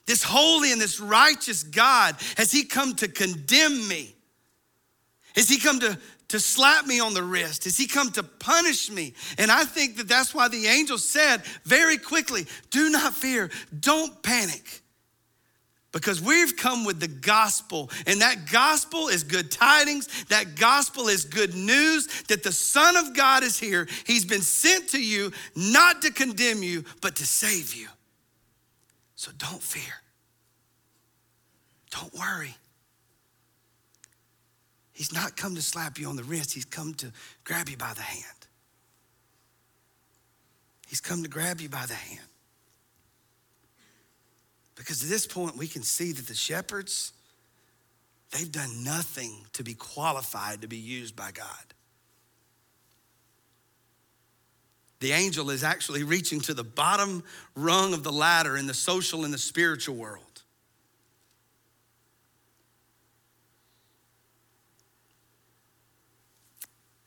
This 0.07 0.25
holy 0.25 0.73
and 0.73 0.81
this 0.81 0.99
righteous 0.99 1.63
God, 1.63 2.17
has 2.37 2.51
he 2.51 2.65
come 2.65 2.95
to 2.97 3.07
condemn 3.07 3.87
me? 3.87 4.13
Has 5.37 5.49
he 5.49 5.59
come 5.59 5.79
to, 5.81 5.97
to 6.33 6.41
slap 6.41 6.87
me 6.87 6.99
on 6.99 7.13
the 7.13 7.23
wrist? 7.23 7.65
Has 7.65 7.77
he 7.77 7.87
come 7.87 8.11
to 8.13 8.23
punish 8.23 8.91
me? 8.91 9.13
And 9.37 9.51
I 9.51 9.67
think 9.67 9.99
that 9.99 10.09
that's 10.09 10.35
why 10.35 10.49
the 10.49 10.67
angel 10.67 10.97
said 10.97 11.43
very 11.65 11.99
quickly, 11.99 12.47
do 12.71 12.89
not 12.89 13.13
fear, 13.13 13.51
don't 13.81 14.23
panic 14.23 14.81
because 15.93 16.23
we've 16.23 16.57
come 16.57 16.87
with 16.87 17.01
the 17.01 17.09
gospel, 17.09 17.91
and 18.07 18.23
that 18.23 18.51
gospel 18.51 19.09
is 19.09 19.23
good 19.25 19.51
tidings. 19.51 20.25
That 20.31 20.57
gospel 20.57 21.09
is 21.09 21.27
good 21.27 21.55
news 21.55 22.07
that 22.29 22.43
the 22.43 22.51
Son 22.51 22.97
of 22.97 23.15
God 23.15 23.43
is 23.43 23.59
here. 23.59 23.87
He's 24.07 24.25
been 24.25 24.41
sent 24.41 24.89
to 24.91 25.05
you 25.05 25.33
not 25.55 26.01
to 26.01 26.11
condemn 26.11 26.63
you, 26.63 26.87
but 27.03 27.17
to 27.17 27.27
save 27.27 27.75
you. 27.75 27.89
So 29.17 29.33
don't 29.37 29.63
fear. 29.63 29.93
Don't 31.91 32.15
worry. 32.15 32.57
He's 34.93 35.13
not 35.13 35.37
come 35.37 35.55
to 35.55 35.63
slap 35.63 35.99
you 35.99 36.09
on 36.09 36.17
the 36.17 36.25
wrist, 36.25 36.55
He's 36.55 36.65
come 36.65 36.95
to 36.95 37.13
grab 37.45 37.69
you 37.69 37.77
by 37.77 37.93
the 37.95 38.03
hand. 38.03 38.27
He's 40.89 41.01
come 41.01 41.23
to 41.23 41.29
grab 41.29 41.61
you 41.61 41.69
by 41.69 41.87
the 41.87 41.95
hand. 41.95 42.21
Because 44.77 45.03
at 45.03 45.09
this 45.09 45.27
point, 45.27 45.57
we 45.57 45.67
can 45.67 45.83
see 45.83 46.13
that 46.13 46.27
the 46.27 46.35
shepherds, 46.35 47.13
they've 48.31 48.51
done 48.51 48.85
nothing 48.85 49.47
to 49.53 49.63
be 49.63 49.75
qualified 49.75 50.63
to 50.63 50.69
be 50.69 50.77
used 50.77 51.15
by 51.15 51.31
God. 51.31 51.47
The 55.01 55.13
angel 55.13 55.51
is 55.51 55.65
actually 55.65 56.05
reaching 56.05 56.41
to 56.43 56.55
the 56.55 56.63
bottom 56.63 57.25
rung 57.57 57.93
of 57.93 58.05
the 58.05 58.13
ladder 58.13 58.57
in 58.57 58.67
the 58.67 58.75
social 58.75 59.25
and 59.25 59.35
the 59.35 59.39
spiritual 59.39 59.97
world. 59.97 60.32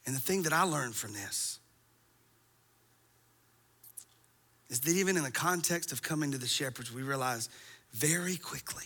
And 0.05 0.15
the 0.15 0.19
thing 0.19 0.43
that 0.43 0.53
I 0.53 0.63
learned 0.63 0.95
from 0.95 1.13
this 1.13 1.59
is 4.69 4.81
that 4.81 4.91
even 4.91 5.17
in 5.17 5.23
the 5.23 5.31
context 5.31 5.91
of 5.91 6.01
coming 6.01 6.31
to 6.31 6.37
the 6.37 6.47
shepherds, 6.47 6.91
we 6.91 7.01
realize 7.01 7.49
very 7.93 8.37
quickly 8.37 8.85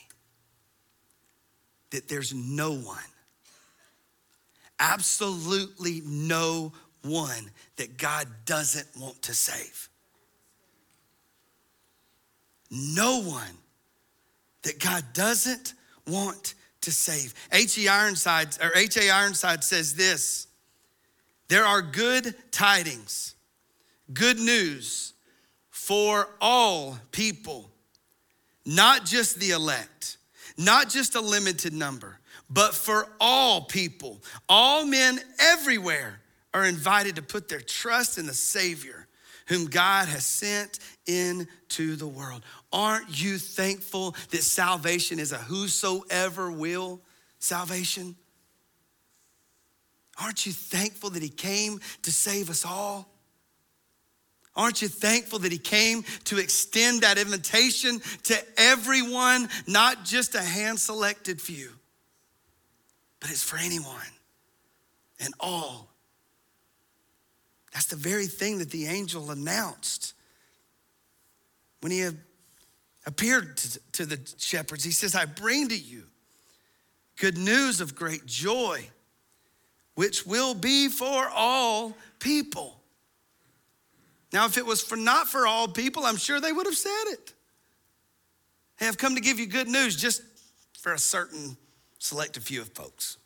that 1.91 2.07
there's 2.07 2.33
no 2.33 2.73
one, 2.73 2.97
absolutely 4.79 6.01
no 6.05 6.71
one 7.03 7.49
that 7.77 7.97
God 7.97 8.27
doesn't 8.45 8.87
want 8.99 9.21
to 9.23 9.33
save. 9.33 9.89
No 12.69 13.21
one 13.21 13.57
that 14.61 14.79
God 14.79 15.03
doesn't 15.13 15.73
want 16.07 16.53
to 16.81 16.91
save. 16.91 17.33
H.E. 17.51 17.87
Ironside, 17.87 18.57
or 18.61 18.71
H.A. 18.75 19.09
Ironside 19.09 19.63
says 19.63 19.95
this 19.95 20.48
there 21.49 21.65
are 21.65 21.81
good 21.81 22.33
tidings, 22.51 23.35
good 24.13 24.39
news 24.39 25.13
for 25.69 26.29
all 26.39 26.97
people, 27.11 27.69
not 28.65 29.05
just 29.05 29.39
the 29.39 29.51
elect, 29.51 30.17
not 30.57 30.89
just 30.89 31.15
a 31.15 31.21
limited 31.21 31.73
number, 31.73 32.19
but 32.49 32.73
for 32.73 33.07
all 33.19 33.61
people. 33.61 34.21
All 34.47 34.85
men 34.85 35.19
everywhere 35.39 36.21
are 36.53 36.65
invited 36.65 37.15
to 37.17 37.21
put 37.21 37.49
their 37.49 37.61
trust 37.61 38.17
in 38.17 38.25
the 38.25 38.33
Savior 38.33 39.07
whom 39.49 39.65
God 39.65 40.07
has 40.07 40.25
sent 40.25 40.77
into 41.07 41.95
the 41.95 42.07
world. 42.07 42.43
Aren't 42.71 43.19
you 43.21 43.39
thankful 43.39 44.15
that 44.29 44.43
salvation 44.43 45.19
is 45.19 45.31
a 45.31 45.37
whosoever 45.37 46.51
will 46.51 47.01
salvation? 47.39 48.15
Aren't 50.21 50.45
you 50.45 50.51
thankful 50.51 51.11
that 51.11 51.23
He 51.23 51.29
came 51.29 51.79
to 52.03 52.11
save 52.11 52.49
us 52.49 52.65
all? 52.65 53.07
Aren't 54.59 54.81
you 54.81 54.89
thankful 54.89 55.39
that 55.39 55.53
he 55.53 55.57
came 55.57 56.03
to 56.25 56.37
extend 56.37 57.03
that 57.03 57.17
invitation 57.17 58.01
to 58.23 58.35
everyone, 58.57 59.47
not 59.67 60.03
just 60.03 60.35
a 60.35 60.41
hand 60.41 60.77
selected 60.77 61.41
few, 61.41 61.71
but 63.21 63.29
it's 63.29 63.41
for 63.41 63.57
anyone 63.57 63.95
and 65.21 65.33
all? 65.39 65.87
That's 67.73 67.85
the 67.85 67.95
very 67.95 68.27
thing 68.27 68.57
that 68.57 68.69
the 68.69 68.87
angel 68.87 69.31
announced 69.31 70.13
when 71.79 71.93
he 71.93 72.09
appeared 73.05 73.55
to, 73.93 74.05
the 74.05 74.19
shepherds. 74.37 74.83
He 74.83 74.91
says, 74.91 75.15
I 75.15 75.23
bring 75.23 75.69
to 75.69 75.77
you 75.77 76.03
good 77.15 77.37
news 77.37 77.79
of 77.79 77.95
great 77.95 78.25
joy, 78.25 78.89
which 79.99 80.25
will 80.25 80.53
be 80.53 80.87
for 80.87 81.27
all 81.27 81.93
people. 82.19 82.79
Now, 84.31 84.45
if 84.45 84.57
it 84.57 84.65
was 84.65 84.81
for 84.81 84.95
not 84.95 85.27
for 85.27 85.45
all 85.45 85.67
people, 85.67 86.05
I'm 86.05 86.15
sure 86.15 86.39
they 86.39 86.53
would 86.53 86.65
have 86.67 86.77
said 86.77 87.03
it. 87.07 87.33
Hey, 88.77 88.87
I've 88.87 88.97
come 88.97 89.15
to 89.15 89.19
give 89.19 89.41
you 89.41 89.45
good 89.45 89.67
news 89.67 89.97
just 89.97 90.21
for 90.79 90.93
a 90.93 90.97
certain 90.97 91.57
selected 91.97 92.43
few 92.43 92.61
of 92.61 92.69
folks. 92.69 93.17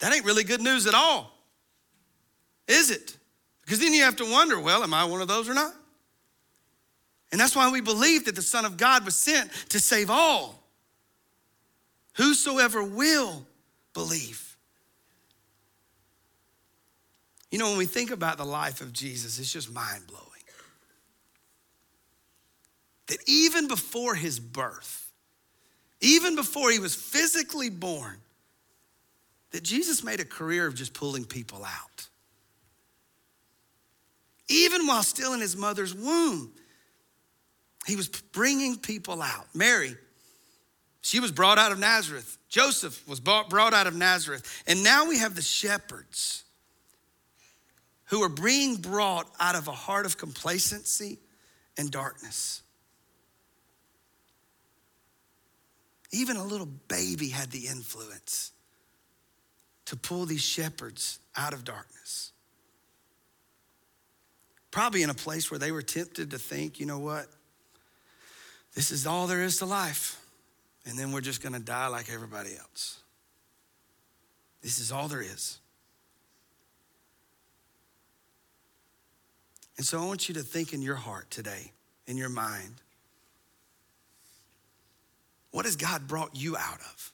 That 0.00 0.14
ain't 0.14 0.26
really 0.26 0.44
good 0.44 0.60
news 0.60 0.86
at 0.86 0.92
all, 0.92 1.34
is 2.68 2.90
it? 2.90 3.16
Because 3.62 3.78
then 3.78 3.94
you 3.94 4.02
have 4.02 4.16
to 4.16 4.30
wonder 4.30 4.60
well, 4.60 4.82
am 4.82 4.92
I 4.92 5.06
one 5.06 5.22
of 5.22 5.28
those 5.28 5.48
or 5.48 5.54
not? 5.54 5.72
And 7.32 7.40
that's 7.40 7.56
why 7.56 7.72
we 7.72 7.80
believe 7.80 8.26
that 8.26 8.36
the 8.36 8.42
Son 8.42 8.66
of 8.66 8.76
God 8.76 9.06
was 9.06 9.16
sent 9.16 9.50
to 9.70 9.80
save 9.80 10.10
all. 10.10 10.62
Whosoever 12.18 12.84
will 12.84 13.46
believe. 13.94 14.49
You 17.50 17.58
know, 17.58 17.68
when 17.68 17.78
we 17.78 17.86
think 17.86 18.10
about 18.10 18.38
the 18.38 18.44
life 18.44 18.80
of 18.80 18.92
Jesus, 18.92 19.38
it's 19.38 19.52
just 19.52 19.72
mind 19.72 20.06
blowing. 20.06 20.26
That 23.08 23.18
even 23.26 23.66
before 23.66 24.14
his 24.14 24.38
birth, 24.38 25.10
even 26.00 26.36
before 26.36 26.70
he 26.70 26.78
was 26.78 26.94
physically 26.94 27.68
born, 27.68 28.18
that 29.50 29.64
Jesus 29.64 30.04
made 30.04 30.20
a 30.20 30.24
career 30.24 30.66
of 30.66 30.76
just 30.76 30.94
pulling 30.94 31.24
people 31.24 31.64
out. 31.64 32.06
Even 34.48 34.86
while 34.86 35.02
still 35.02 35.32
in 35.32 35.40
his 35.40 35.56
mother's 35.56 35.92
womb, 35.92 36.52
he 37.86 37.96
was 37.96 38.08
bringing 38.08 38.76
people 38.76 39.22
out. 39.22 39.46
Mary, 39.54 39.96
she 41.02 41.18
was 41.18 41.32
brought 41.32 41.58
out 41.58 41.72
of 41.72 41.80
Nazareth. 41.80 42.38
Joseph 42.48 43.06
was 43.08 43.18
brought 43.18 43.52
out 43.52 43.86
of 43.88 43.96
Nazareth. 43.96 44.62
And 44.68 44.84
now 44.84 45.08
we 45.08 45.18
have 45.18 45.34
the 45.34 45.42
shepherds 45.42 46.44
who 48.10 48.22
are 48.22 48.28
being 48.28 48.74
brought 48.74 49.30
out 49.38 49.54
of 49.54 49.68
a 49.68 49.72
heart 49.72 50.04
of 50.04 50.18
complacency 50.18 51.18
and 51.78 51.90
darkness. 51.92 52.62
Even 56.10 56.36
a 56.36 56.44
little 56.44 56.66
baby 56.66 57.28
had 57.28 57.52
the 57.52 57.68
influence 57.68 58.50
to 59.86 59.96
pull 59.96 60.26
these 60.26 60.42
shepherds 60.42 61.20
out 61.36 61.52
of 61.52 61.64
darkness. 61.64 62.32
Probably 64.72 65.02
in 65.02 65.10
a 65.10 65.14
place 65.14 65.48
where 65.48 65.58
they 65.58 65.70
were 65.70 65.82
tempted 65.82 66.32
to 66.32 66.38
think, 66.38 66.80
you 66.80 66.86
know 66.86 66.98
what? 66.98 67.26
This 68.74 68.90
is 68.90 69.06
all 69.06 69.28
there 69.28 69.42
is 69.42 69.58
to 69.58 69.66
life. 69.66 70.20
And 70.84 70.98
then 70.98 71.12
we're 71.12 71.20
just 71.20 71.42
going 71.42 71.52
to 71.52 71.60
die 71.60 71.86
like 71.86 72.12
everybody 72.12 72.56
else. 72.56 73.00
This 74.62 74.80
is 74.80 74.90
all 74.90 75.06
there 75.06 75.22
is. 75.22 75.60
And 79.80 79.86
so 79.86 79.98
I 79.98 80.04
want 80.04 80.28
you 80.28 80.34
to 80.34 80.42
think 80.42 80.74
in 80.74 80.82
your 80.82 80.94
heart 80.94 81.30
today, 81.30 81.72
in 82.06 82.18
your 82.18 82.28
mind, 82.28 82.82
what 85.52 85.64
has 85.64 85.74
God 85.74 86.06
brought 86.06 86.36
you 86.36 86.54
out 86.54 86.80
of? 86.80 87.12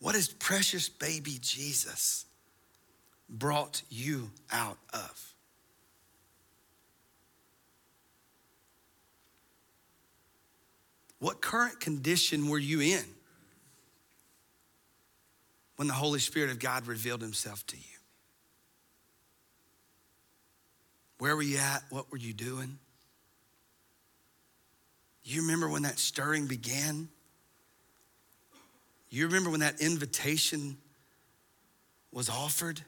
What 0.00 0.16
has 0.16 0.26
precious 0.26 0.88
baby 0.88 1.38
Jesus 1.40 2.26
brought 3.28 3.82
you 3.88 4.32
out 4.50 4.78
of? 4.92 5.34
What 11.20 11.40
current 11.40 11.78
condition 11.78 12.48
were 12.48 12.58
you 12.58 12.80
in 12.80 13.04
when 15.76 15.86
the 15.86 15.94
Holy 15.94 16.18
Spirit 16.18 16.50
of 16.50 16.58
God 16.58 16.88
revealed 16.88 17.22
himself 17.22 17.64
to 17.68 17.76
you? 17.76 17.97
Where 21.18 21.34
were 21.34 21.42
you 21.42 21.58
at? 21.58 21.82
What 21.90 22.10
were 22.10 22.18
you 22.18 22.32
doing? 22.32 22.78
You 25.24 25.42
remember 25.42 25.68
when 25.68 25.82
that 25.82 25.98
stirring 25.98 26.46
began? 26.46 27.08
You 29.10 29.26
remember 29.26 29.50
when 29.50 29.60
that 29.60 29.80
invitation 29.80 30.76
was 32.12 32.28
offered? 32.28 32.80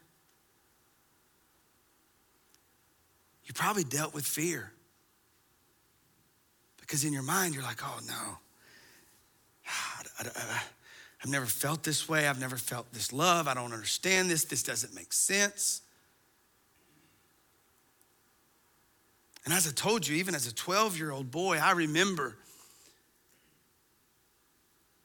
You 3.45 3.55
probably 3.55 3.85
dealt 3.85 4.15
with 4.15 4.25
fear. 4.25 4.73
Because 6.81 7.05
in 7.05 7.13
your 7.13 7.23
mind, 7.23 7.55
you're 7.55 7.63
like, 7.63 7.81
oh 7.83 7.99
no, 8.07 8.39
I, 10.21 10.63
have 11.19 11.31
never 11.31 11.47
felt 11.47 11.83
this 11.83 12.09
way. 12.09 12.27
I've 12.27 12.41
never 12.41 12.57
felt 12.57 12.93
this 12.93 13.13
love. 13.13 13.49
I 13.49 13.55
don't 13.55 13.73
understand 13.73 14.31
this. 14.31 14.45
This 14.45 14.63
doesn't 14.63 14.95
make 14.95 15.13
sense. 15.13 15.83
And 19.45 19.55
as 19.55 19.67
I 19.67 19.71
told 19.71 20.07
you, 20.07 20.17
even 20.17 20.35
as 20.35 20.47
a 20.47 20.55
12 20.55 20.99
year 20.99 21.11
old 21.11 21.31
boy, 21.31 21.59
I 21.59 21.73
remember 21.73 22.37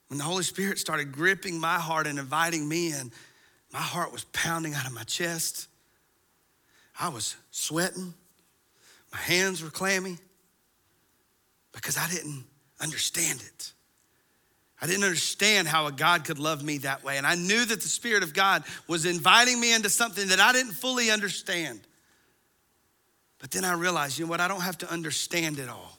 when 0.08 0.18
the 0.18 0.24
Holy 0.24 0.44
Spirit 0.44 0.78
started 0.78 1.12
gripping 1.12 1.58
my 1.58 1.78
heart 1.78 2.06
and 2.06 2.18
inviting 2.18 2.68
me 2.68 2.92
in, 2.92 3.10
my 3.72 3.80
heart 3.80 4.12
was 4.12 4.24
pounding 4.32 4.74
out 4.74 4.86
of 4.86 4.92
my 4.92 5.02
chest. 5.02 5.68
I 6.98 7.08
was 7.08 7.36
sweating. 7.50 8.14
My 9.12 9.18
hands 9.18 9.62
were 9.62 9.70
clammy 9.70 10.16
because 11.72 11.96
I 11.96 12.08
didn't 12.08 12.44
understand 12.80 13.42
it. 13.42 13.72
I 14.80 14.86
didn't 14.86 15.04
understand 15.04 15.68
how 15.68 15.86
a 15.86 15.92
God 15.92 16.24
could 16.24 16.38
love 16.38 16.62
me 16.62 16.78
that 16.78 17.02
way. 17.02 17.16
And 17.16 17.26
I 17.26 17.34
knew 17.34 17.64
that 17.64 17.80
the 17.80 17.88
Spirit 17.88 18.22
of 18.22 18.34
God 18.34 18.62
was 18.86 19.06
inviting 19.06 19.58
me 19.58 19.74
into 19.74 19.88
something 19.88 20.28
that 20.28 20.38
I 20.38 20.52
didn't 20.52 20.72
fully 20.72 21.10
understand. 21.10 21.80
But 23.38 23.50
then 23.50 23.64
I 23.64 23.74
realized, 23.74 24.18
you 24.18 24.24
know 24.24 24.30
what? 24.30 24.40
I 24.40 24.48
don't 24.48 24.62
have 24.62 24.78
to 24.78 24.90
understand 24.90 25.58
it 25.58 25.68
all. 25.68 25.98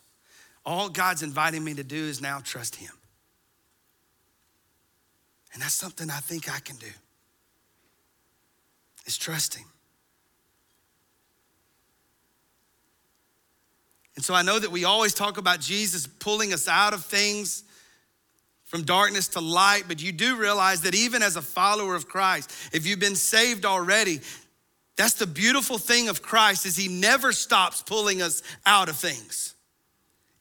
All 0.65 0.89
God's 0.89 1.23
inviting 1.23 1.63
me 1.63 1.73
to 1.75 1.83
do 1.83 1.95
is 1.95 2.21
now 2.21 2.39
trust 2.43 2.75
Him. 2.75 2.91
And 5.53 5.61
that's 5.61 5.73
something 5.73 6.09
I 6.09 6.19
think 6.19 6.53
I 6.53 6.59
can 6.59 6.75
do, 6.75 6.91
is 9.05 9.17
trust 9.17 9.55
Him. 9.55 9.65
And 14.15 14.25
so 14.25 14.33
I 14.33 14.41
know 14.41 14.57
that 14.57 14.71
we 14.71 14.83
always 14.83 15.13
talk 15.13 15.37
about 15.37 15.59
Jesus 15.59 16.07
pulling 16.07 16.51
us 16.51 16.67
out 16.67 16.93
of 16.93 17.05
things 17.05 17.63
from 18.65 18.83
darkness 18.83 19.29
to 19.29 19.39
light, 19.39 19.83
but 19.87 20.01
you 20.01 20.11
do 20.11 20.35
realize 20.35 20.81
that 20.81 20.93
even 20.93 21.21
as 21.21 21.37
a 21.37 21.41
follower 21.41 21.95
of 21.95 22.09
Christ, 22.09 22.51
if 22.73 22.85
you've 22.85 22.99
been 22.99 23.15
saved 23.15 23.63
already, 23.63 24.19
that's 24.97 25.13
the 25.13 25.27
beautiful 25.27 25.77
thing 25.77 26.09
of 26.09 26.21
Christ 26.21 26.65
is 26.65 26.75
he 26.75 26.87
never 26.87 27.31
stops 27.31 27.83
pulling 27.83 28.21
us 28.21 28.41
out 28.65 28.89
of 28.89 28.97
things. 28.97 29.53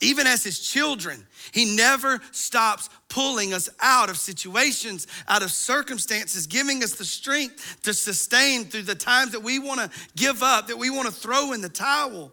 Even 0.01 0.27
as 0.27 0.43
his 0.45 0.59
children, 0.59 1.27
he 1.53 1.77
never 1.77 2.21
stops 2.31 2.91
pulling 3.09 3.55
us 3.55 3.69
out 3.81 4.11
of 4.11 4.19
situations, 4.19 5.07
out 5.27 5.43
of 5.43 5.51
circumstances, 5.51 6.47
giving 6.47 6.83
us 6.83 6.93
the 6.93 7.05
strength 7.05 7.83
to 7.83 7.95
sustain 7.95 8.65
through 8.65 8.83
the 8.83 8.95
times 8.95 9.33
that 9.33 9.43
we 9.43 9.59
want 9.59 9.81
to 9.81 9.91
give 10.17 10.43
up, 10.43 10.67
that 10.69 10.77
we 10.77 10.91
want 10.91 11.07
to 11.07 11.13
throw 11.13 11.53
in 11.53 11.63
the 11.63 11.69
towel. 11.69 12.31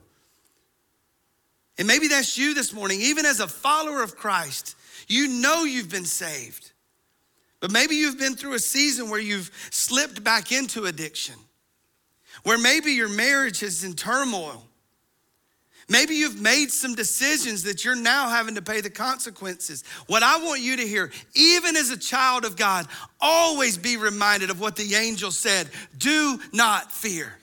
And 1.78 1.88
maybe 1.88 2.08
that's 2.08 2.38
you 2.38 2.54
this 2.54 2.74
morning, 2.74 3.00
even 3.02 3.26
as 3.26 3.40
a 3.40 3.48
follower 3.48 4.04
of 4.04 4.16
Christ, 4.16 4.76
you 5.08 5.28
know 5.28 5.64
you've 5.64 5.90
been 5.90 6.06
saved. 6.06 6.72
But 7.62 7.72
maybe 7.72 7.96
you've 7.96 8.20
been 8.20 8.36
through 8.36 8.56
a 8.56 8.60
season 8.60 9.10
where 9.10 9.22
you've 9.22 9.50
slipped 9.72 10.22
back 10.22 10.52
into 10.52 10.86
addiction, 10.86 11.36
where 12.44 12.58
maybe 12.58 12.92
your 12.92 13.10
marriage 13.10 13.64
is 13.64 13.84
in 13.84 13.94
turmoil. 13.94 14.64
Maybe 15.90 16.16
you've 16.16 16.42
made 16.42 16.72
some 16.72 16.96
decisions 16.96 17.64
that 17.64 17.84
you're 17.84 17.96
now 17.96 18.30
having 18.30 18.56
to 18.56 18.62
pay 18.62 18.82
the 18.82 18.90
consequences. 18.90 19.84
What 20.08 20.24
I 20.24 20.38
want 20.38 20.62
you 20.62 20.78
to 20.78 20.88
hear, 20.88 21.12
even 21.36 21.76
as 21.76 21.90
a 21.90 21.98
child 21.98 22.46
of 22.46 22.56
God, 22.56 22.88
always 23.20 23.78
be 23.78 23.98
reminded 23.98 24.50
of 24.50 24.62
what 24.62 24.76
the 24.76 24.96
angel 24.96 25.32
said 25.32 25.68
do 25.98 26.40
not 26.54 26.92
fear. 26.92 27.38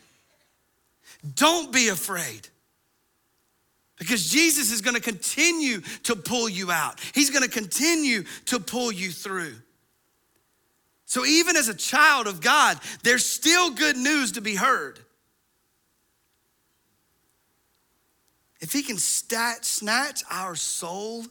Don't 1.35 1.71
be 1.73 1.89
afraid. 1.89 2.49
Because 3.99 4.31
Jesus 4.31 4.73
is 4.73 4.81
going 4.81 4.97
to 4.97 5.03
continue 5.03 5.83
to 6.05 6.17
pull 6.17 6.49
you 6.49 6.71
out. 6.71 6.99
He's 7.15 7.29
going 7.29 7.43
to 7.43 7.51
continue 7.51 8.25
to 8.47 8.59
pull 8.59 8.91
you 8.91 9.11
through. 9.11 9.55
So, 11.11 11.27
even 11.27 11.57
as 11.57 11.67
a 11.67 11.75
child 11.75 12.29
of 12.29 12.41
God, 12.41 12.79
there's 13.03 13.27
still 13.27 13.73
good 13.73 13.97
news 13.97 14.31
to 14.33 14.41
be 14.41 14.55
heard. 14.55 15.01
If 18.61 18.73
He 18.73 18.85
can 18.85 18.97
stat, 18.97 19.65
snatch 19.65 20.23
our 20.31 20.55
soul 20.55 21.27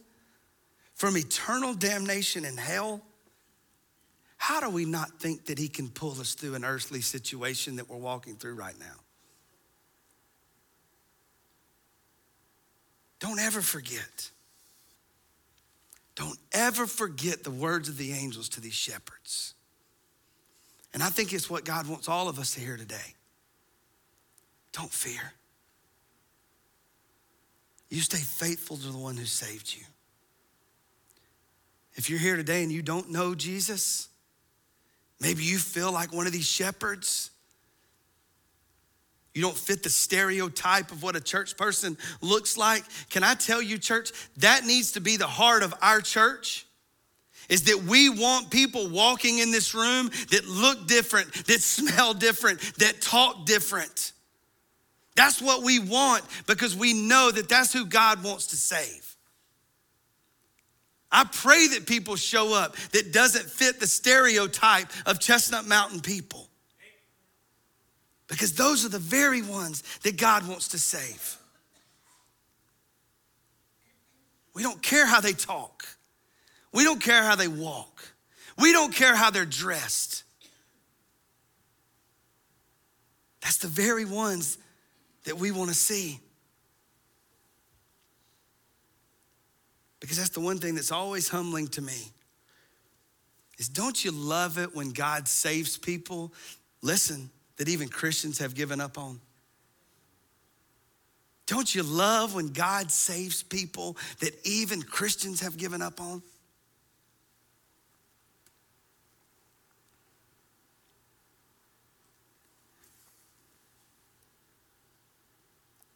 from 0.92 1.16
eternal 1.16 1.72
damnation 1.72 2.44
in 2.44 2.58
hell, 2.58 3.00
how 4.36 4.60
do 4.60 4.68
we 4.68 4.84
not 4.84 5.18
think 5.18 5.46
that 5.46 5.58
He 5.58 5.68
can 5.68 5.88
pull 5.88 6.20
us 6.20 6.34
through 6.34 6.56
an 6.56 6.64
earthly 6.66 7.00
situation 7.00 7.76
that 7.76 7.88
we're 7.88 7.96
walking 7.96 8.36
through 8.36 8.56
right 8.56 8.78
now? 8.78 9.00
Don't 13.18 13.40
ever 13.40 13.62
forget. 13.62 14.30
Don't 16.16 16.38
ever 16.52 16.86
forget 16.86 17.44
the 17.44 17.50
words 17.50 17.88
of 17.88 17.96
the 17.96 18.12
angels 18.12 18.50
to 18.50 18.60
these 18.60 18.74
shepherds. 18.74 19.54
And 20.92 21.02
I 21.02 21.08
think 21.08 21.32
it's 21.32 21.48
what 21.48 21.64
God 21.64 21.86
wants 21.86 22.08
all 22.08 22.28
of 22.28 22.38
us 22.38 22.54
to 22.54 22.60
hear 22.60 22.76
today. 22.76 23.14
Don't 24.72 24.90
fear. 24.90 25.32
You 27.88 28.00
stay 28.00 28.18
faithful 28.18 28.76
to 28.76 28.86
the 28.86 28.98
one 28.98 29.16
who 29.16 29.24
saved 29.24 29.74
you. 29.74 29.84
If 31.94 32.08
you're 32.08 32.18
here 32.18 32.36
today 32.36 32.62
and 32.62 32.70
you 32.70 32.82
don't 32.82 33.10
know 33.10 33.34
Jesus, 33.34 34.08
maybe 35.20 35.42
you 35.42 35.58
feel 35.58 35.92
like 35.92 36.12
one 36.12 36.26
of 36.26 36.32
these 36.32 36.46
shepherds 36.46 37.30
you 39.34 39.42
don't 39.42 39.56
fit 39.56 39.82
the 39.82 39.90
stereotype 39.90 40.90
of 40.90 41.02
what 41.02 41.14
a 41.14 41.20
church 41.20 41.56
person 41.56 41.96
looks 42.20 42.56
like. 42.56 42.84
Can 43.10 43.22
I 43.22 43.34
tell 43.34 43.62
you, 43.62 43.78
church, 43.78 44.10
that 44.38 44.64
needs 44.64 44.92
to 44.92 45.00
be 45.00 45.16
the 45.16 45.26
heart 45.26 45.62
of 45.62 45.72
our 45.80 46.00
church? 46.00 46.66
Is 47.50 47.64
that 47.64 47.82
we 47.82 48.08
want 48.08 48.50
people 48.50 48.88
walking 48.88 49.38
in 49.38 49.50
this 49.50 49.74
room 49.74 50.10
that 50.30 50.46
look 50.48 50.86
different, 50.86 51.34
that 51.46 51.60
smell 51.60 52.14
different, 52.14 52.60
that 52.78 53.02
talk 53.02 53.44
different. 53.44 54.12
That's 55.16 55.42
what 55.42 55.62
we 55.62 55.78
want 55.78 56.24
because 56.46 56.74
we 56.74 56.94
know 56.94 57.30
that 57.30 57.50
that's 57.50 57.74
who 57.74 57.84
God 57.84 58.24
wants 58.24 58.46
to 58.48 58.56
save. 58.56 59.16
I 61.12 61.24
pray 61.24 61.66
that 61.68 61.86
people 61.86 62.16
show 62.16 62.54
up 62.54 62.76
that 62.92 63.12
doesn't 63.12 63.44
fit 63.50 63.80
the 63.80 63.86
stereotype 63.86 64.88
of 65.06 65.18
Chestnut 65.18 65.66
Mountain 65.66 66.00
people 66.00 66.48
because 68.28 68.52
those 68.52 68.84
are 68.86 68.88
the 68.88 69.00
very 69.00 69.42
ones 69.42 69.82
that 70.04 70.16
God 70.16 70.46
wants 70.46 70.68
to 70.68 70.78
save. 70.78 71.36
We 74.54 74.62
don't 74.62 74.80
care 74.80 75.04
how 75.04 75.20
they 75.20 75.32
talk, 75.32 75.84
we 76.72 76.84
don't 76.84 77.00
care 77.00 77.22
how 77.22 77.36
they 77.36 77.48
walk, 77.48 78.02
we 78.58 78.72
don't 78.72 78.94
care 78.94 79.14
how 79.14 79.30
they're 79.30 79.44
dressed. 79.44 80.24
That's 83.42 83.58
the 83.58 83.68
very 83.68 84.04
ones 84.04 84.58
that 85.24 85.38
we 85.38 85.50
want 85.50 85.70
to 85.70 85.74
see. 85.74 86.20
Because 89.98 90.16
that's 90.16 90.30
the 90.30 90.40
one 90.40 90.58
thing 90.58 90.74
that's 90.74 90.92
always 90.92 91.28
humbling 91.28 91.68
to 91.68 91.82
me. 91.82 92.12
Is 93.58 93.68
don't 93.68 94.02
you 94.04 94.10
love 94.12 94.58
it 94.58 94.74
when 94.74 94.90
God 94.90 95.28
saves 95.28 95.76
people? 95.76 96.32
Listen, 96.82 97.30
that 97.56 97.68
even 97.68 97.88
Christians 97.88 98.38
have 98.38 98.54
given 98.54 98.80
up 98.80 98.96
on? 98.96 99.20
Don't 101.46 101.74
you 101.74 101.82
love 101.82 102.34
when 102.34 102.48
God 102.48 102.90
saves 102.90 103.42
people 103.42 103.98
that 104.20 104.34
even 104.46 104.80
Christians 104.80 105.40
have 105.40 105.58
given 105.58 105.82
up 105.82 106.00
on? 106.00 106.22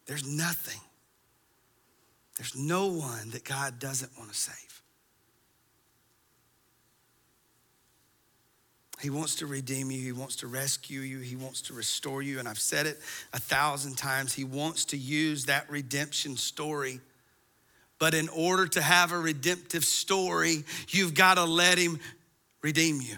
There's 0.07 0.27
nothing, 0.27 0.81
there's 2.38 2.57
no 2.57 2.87
one 2.88 3.31
that 3.31 3.45
God 3.45 3.79
doesn't 3.79 4.12
want 4.19 4.31
to 4.31 4.37
save. 4.37 4.83
He 9.01 9.11
wants 9.11 9.35
to 9.37 9.47
redeem 9.47 9.90
you. 9.90 10.01
He 10.01 10.12
wants 10.12 10.37
to 10.37 10.47
rescue 10.47 11.01
you. 11.01 11.19
He 11.19 11.37
wants 11.37 11.61
to 11.62 11.75
restore 11.75 12.23
you. 12.23 12.38
And 12.38 12.49
I've 12.49 12.61
said 12.61 12.87
it 12.87 12.99
a 13.35 13.38
thousand 13.38 13.97
times. 13.99 14.33
He 14.33 14.45
wants 14.45 14.87
to 14.87 14.97
use 14.97 15.45
that 15.47 15.69
redemption 15.69 16.37
story 16.37 17.01
But 17.99 18.14
in 18.14 18.29
order 18.29 18.67
to 18.67 18.83
have 18.83 19.12
a 19.12 19.19
redemptive 19.19 19.85
story, 19.85 20.64
you've 20.88 21.14
got 21.14 21.35
to 21.35 21.45
let 21.45 21.79
Him 21.79 22.01
redeem 22.62 23.01
you. 23.01 23.17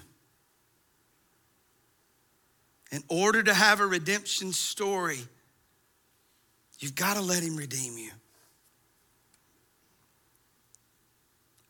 In 2.92 3.02
order 3.08 3.42
to 3.42 3.54
have 3.54 3.80
a 3.80 3.86
redemption 3.86 4.52
story, 4.52 5.18
you've 6.78 6.94
got 6.94 7.14
to 7.14 7.22
let 7.22 7.42
Him 7.42 7.56
redeem 7.56 7.96
you. 7.98 8.10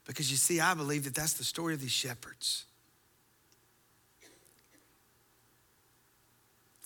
Because 0.06 0.30
you 0.30 0.36
see, 0.36 0.60
I 0.60 0.74
believe 0.74 1.04
that 1.04 1.14
that's 1.14 1.34
the 1.34 1.44
story 1.44 1.74
of 1.74 1.80
these 1.80 1.90
shepherds. 1.90 2.64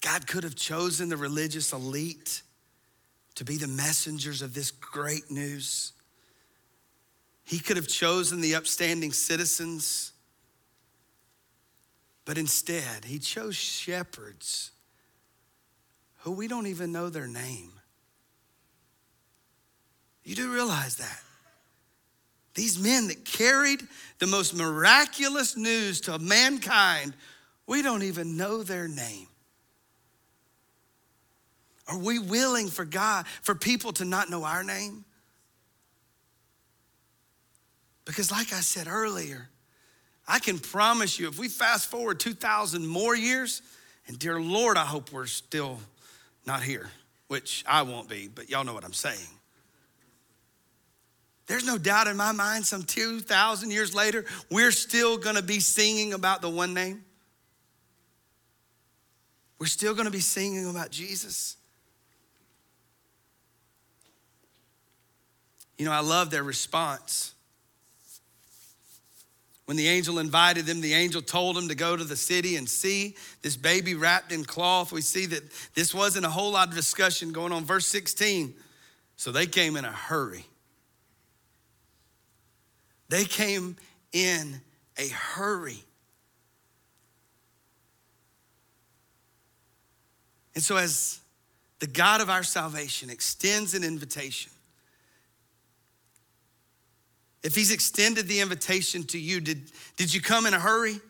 God 0.00 0.26
could 0.26 0.44
have 0.44 0.56
chosen 0.56 1.10
the 1.10 1.16
religious 1.16 1.72
elite 1.72 2.42
to 3.34 3.44
be 3.44 3.56
the 3.56 3.68
messengers 3.68 4.42
of 4.42 4.54
this 4.54 4.70
great 4.70 5.30
news. 5.30 5.92
He 7.44 7.58
could 7.58 7.76
have 7.76 7.88
chosen 7.88 8.40
the 8.40 8.54
upstanding 8.54 9.12
citizens, 9.12 10.12
but 12.24 12.38
instead, 12.38 13.04
he 13.04 13.18
chose 13.18 13.56
shepherds 13.56 14.70
who 16.18 16.32
we 16.32 16.48
don't 16.48 16.66
even 16.66 16.92
know 16.92 17.08
their 17.08 17.26
name. 17.26 17.79
You 20.24 20.34
do 20.34 20.52
realize 20.52 20.96
that. 20.96 21.20
These 22.54 22.78
men 22.78 23.08
that 23.08 23.24
carried 23.24 23.80
the 24.18 24.26
most 24.26 24.54
miraculous 24.54 25.56
news 25.56 26.00
to 26.02 26.18
mankind, 26.18 27.14
we 27.66 27.82
don't 27.82 28.02
even 28.02 28.36
know 28.36 28.62
their 28.62 28.88
name. 28.88 29.28
Are 31.88 31.98
we 31.98 32.18
willing 32.18 32.68
for 32.68 32.84
God, 32.84 33.26
for 33.42 33.54
people 33.54 33.92
to 33.94 34.04
not 34.04 34.30
know 34.30 34.44
our 34.44 34.62
name? 34.62 35.04
Because, 38.04 38.30
like 38.30 38.52
I 38.52 38.60
said 38.60 38.88
earlier, 38.88 39.48
I 40.26 40.38
can 40.38 40.58
promise 40.58 41.18
you, 41.18 41.28
if 41.28 41.38
we 41.38 41.48
fast 41.48 41.90
forward 41.90 42.20
2,000 42.20 42.86
more 42.86 43.16
years, 43.16 43.62
and 44.06 44.18
dear 44.18 44.40
Lord, 44.40 44.76
I 44.76 44.84
hope 44.84 45.12
we're 45.12 45.26
still 45.26 45.78
not 46.46 46.62
here, 46.62 46.90
which 47.28 47.64
I 47.66 47.82
won't 47.82 48.08
be, 48.08 48.28
but 48.32 48.50
y'all 48.50 48.64
know 48.64 48.74
what 48.74 48.84
I'm 48.84 48.92
saying. 48.92 49.18
There's 51.50 51.66
no 51.66 51.78
doubt 51.78 52.06
in 52.06 52.16
my 52.16 52.30
mind, 52.30 52.64
some 52.64 52.84
2,000 52.84 53.72
years 53.72 53.92
later, 53.92 54.24
we're 54.52 54.70
still 54.70 55.18
gonna 55.18 55.42
be 55.42 55.58
singing 55.58 56.12
about 56.12 56.42
the 56.42 56.48
one 56.48 56.74
name. 56.74 57.04
We're 59.58 59.66
still 59.66 59.92
gonna 59.92 60.12
be 60.12 60.20
singing 60.20 60.70
about 60.70 60.92
Jesus. 60.92 61.56
You 65.76 65.86
know, 65.86 65.90
I 65.90 65.98
love 65.98 66.30
their 66.30 66.44
response. 66.44 67.32
When 69.64 69.76
the 69.76 69.88
angel 69.88 70.20
invited 70.20 70.66
them, 70.66 70.80
the 70.80 70.94
angel 70.94 71.20
told 71.20 71.56
them 71.56 71.66
to 71.66 71.74
go 71.74 71.96
to 71.96 72.04
the 72.04 72.14
city 72.14 72.54
and 72.54 72.68
see 72.68 73.16
this 73.42 73.56
baby 73.56 73.96
wrapped 73.96 74.30
in 74.30 74.44
cloth. 74.44 74.92
We 74.92 75.00
see 75.00 75.26
that 75.26 75.42
this 75.74 75.92
wasn't 75.92 76.26
a 76.26 76.30
whole 76.30 76.52
lot 76.52 76.68
of 76.68 76.76
discussion 76.76 77.32
going 77.32 77.50
on. 77.50 77.64
Verse 77.64 77.88
16. 77.88 78.54
So 79.16 79.32
they 79.32 79.46
came 79.46 79.74
in 79.74 79.84
a 79.84 79.90
hurry. 79.90 80.46
They 83.10 83.24
came 83.24 83.74
in 84.12 84.60
a 84.96 85.08
hurry. 85.08 85.82
And 90.54 90.62
so, 90.62 90.76
as 90.76 91.18
the 91.80 91.88
God 91.88 92.20
of 92.20 92.30
our 92.30 92.44
salvation 92.44 93.10
extends 93.10 93.74
an 93.74 93.82
invitation, 93.82 94.52
if 97.42 97.56
He's 97.56 97.72
extended 97.72 98.28
the 98.28 98.38
invitation 98.38 99.02
to 99.08 99.18
you, 99.18 99.40
did, 99.40 99.72
did 99.96 100.14
you 100.14 100.20
come 100.20 100.46
in 100.46 100.54
a 100.54 100.60
hurry? 100.60 101.00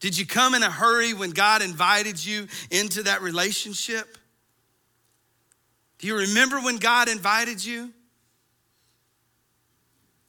Did 0.00 0.18
you 0.18 0.26
come 0.26 0.54
in 0.54 0.62
a 0.62 0.70
hurry 0.70 1.14
when 1.14 1.30
God 1.30 1.62
invited 1.62 2.22
you 2.22 2.46
into 2.70 3.04
that 3.04 3.22
relationship? 3.22 4.18
Do 5.98 6.06
you 6.06 6.18
remember 6.18 6.60
when 6.60 6.76
God 6.76 7.08
invited 7.08 7.64
you? 7.64 7.94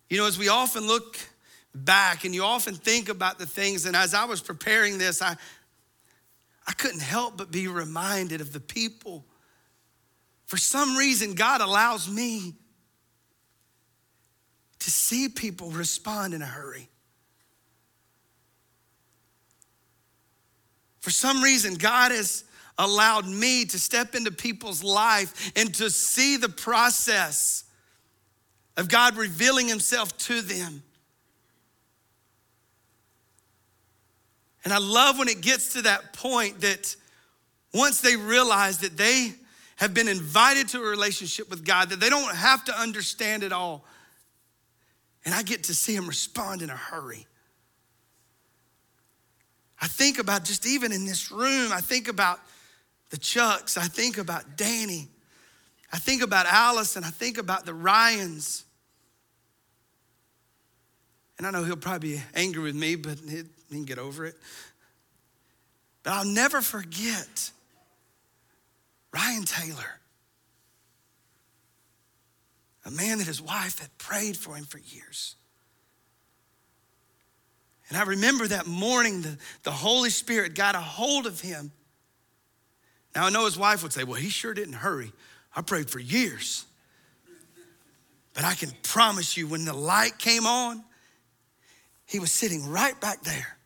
You 0.09 0.17
know, 0.17 0.25
as 0.25 0.37
we 0.39 0.49
often 0.49 0.87
look 0.87 1.17
back 1.75 2.25
and 2.25 2.33
you 2.33 2.43
often 2.43 2.73
think 2.73 3.09
about 3.09 3.37
the 3.37 3.45
things, 3.45 3.85
and 3.85 3.95
as 3.95 4.13
I 4.13 4.25
was 4.25 4.41
preparing 4.41 4.97
this, 4.97 5.21
I, 5.21 5.35
I 6.67 6.71
couldn't 6.73 7.01
help 7.01 7.37
but 7.37 7.51
be 7.51 7.67
reminded 7.67 8.41
of 8.41 8.51
the 8.51 8.59
people. 8.59 9.25
For 10.45 10.57
some 10.57 10.97
reason, 10.97 11.35
God 11.35 11.61
allows 11.61 12.09
me 12.09 12.55
to 14.79 14.91
see 14.91 15.29
people 15.29 15.69
respond 15.69 16.33
in 16.33 16.41
a 16.41 16.47
hurry. 16.47 16.89
For 21.01 21.11
some 21.11 21.43
reason, 21.43 21.75
God 21.75 22.11
has 22.11 22.45
allowed 22.77 23.27
me 23.27 23.65
to 23.65 23.77
step 23.77 24.15
into 24.15 24.31
people's 24.31 24.83
life 24.83 25.51
and 25.55 25.73
to 25.75 25.89
see 25.91 26.37
the 26.37 26.49
process 26.49 27.65
of 28.77 28.88
God 28.88 29.17
revealing 29.17 29.67
himself 29.67 30.17
to 30.19 30.41
them. 30.41 30.84
And 34.63 34.73
I 34.73 34.77
love 34.77 35.17
when 35.17 35.27
it 35.27 35.41
gets 35.41 35.73
to 35.73 35.84
that 35.84 36.13
point 36.13 36.62
that 36.62 36.95
once 37.73 38.01
they 38.01 38.15
realize 38.15 38.79
that 38.79 38.97
they 38.97 39.34
have 39.77 39.93
been 39.93 40.08
invited 40.08 40.67
to 40.69 40.79
a 40.79 40.89
relationship 40.89 41.49
with 41.49 41.63
God, 41.63 41.89
that 41.89 41.99
they 41.99 42.10
don't 42.10 42.36
have 42.36 42.65
to 42.65 42.77
understand 42.77 43.43
it 43.43 43.53
all. 43.53 43.86
And 45.25 45.34
I 45.34 45.43
get 45.43 45.63
to 45.65 45.75
see 45.75 45.95
them 45.95 46.08
respond 46.08 46.62
in 46.62 46.69
a 46.69 46.75
hurry. 46.75 47.25
I 49.82 49.88
think 49.88 50.19
about 50.19 50.43
just 50.43 50.65
even 50.65 50.91
in 50.91 51.05
this 51.05 51.32
room, 51.32 51.71
I 51.71 51.79
think 51.79 52.10
about 52.10 52.39
the 53.10 53.17
Chucks, 53.17 53.77
I 53.77 53.86
think 53.86 54.17
about 54.17 54.58
Danny, 54.58 55.08
I 55.91 55.97
think 55.97 56.21
about 56.21 56.45
Allison, 56.45 57.04
I 57.04 57.10
think 57.10 57.38
about 57.38 57.65
the 57.65 57.73
Ryans. 57.73 58.65
And 61.38 61.47
I 61.47 61.52
know 61.52 61.63
he'll 61.63 61.78
probably 61.78 62.15
be 62.15 62.21
angry 62.36 62.62
with 62.62 62.75
me, 62.75 62.95
but 62.95 63.17
he 63.19 63.43
can 63.71 63.86
get 63.86 63.97
over 63.97 64.25
it. 64.25 64.36
But 66.04 66.13
I'll 66.13 66.25
never 66.25 66.62
forget 66.62 67.52
Ryan 69.13 69.43
Taylor, 69.43 69.99
a 72.86 72.91
man 72.91 73.17
that 73.17 73.28
his 73.28 73.41
wife 73.41 73.80
had 73.80 73.97
prayed 73.97 74.38
for 74.38 74.56
him 74.56 74.65
for 74.65 74.80
years. 74.80 75.36
And 77.89 77.97
I 77.97 78.04
remember 78.04 78.47
that 78.47 78.67
morning, 78.67 79.21
the, 79.21 79.38
the 79.63 79.71
Holy 79.71 80.12
Spirit 80.12 80.54
got 80.54 80.75
a 80.75 80.80
hold 80.80 81.25
of 81.25 81.41
him. 81.41 81.71
Now, 83.15 83.25
I 83.25 83.30
know 83.32 83.45
his 83.45 83.58
wife 83.58 83.82
would 83.82 83.93
say, 83.93 84.04
Well, 84.04 84.15
he 84.15 84.30
sure 84.30 84.54
didn't 84.54 84.75
hurry. 84.75 85.12
I 85.55 85.62
prayed 85.62 85.89
for 85.89 85.99
years. 85.99 86.65
But 88.33 88.43
I 88.45 88.53
can 88.53 88.71
promise 88.83 89.35
you, 89.35 89.47
when 89.47 89.65
the 89.65 89.73
light 89.73 90.17
came 90.17 90.45
on, 90.45 90.83
he 92.05 92.19
was 92.19 92.31
sitting 92.31 92.69
right 92.69 92.99
back 92.99 93.21
there. 93.23 93.57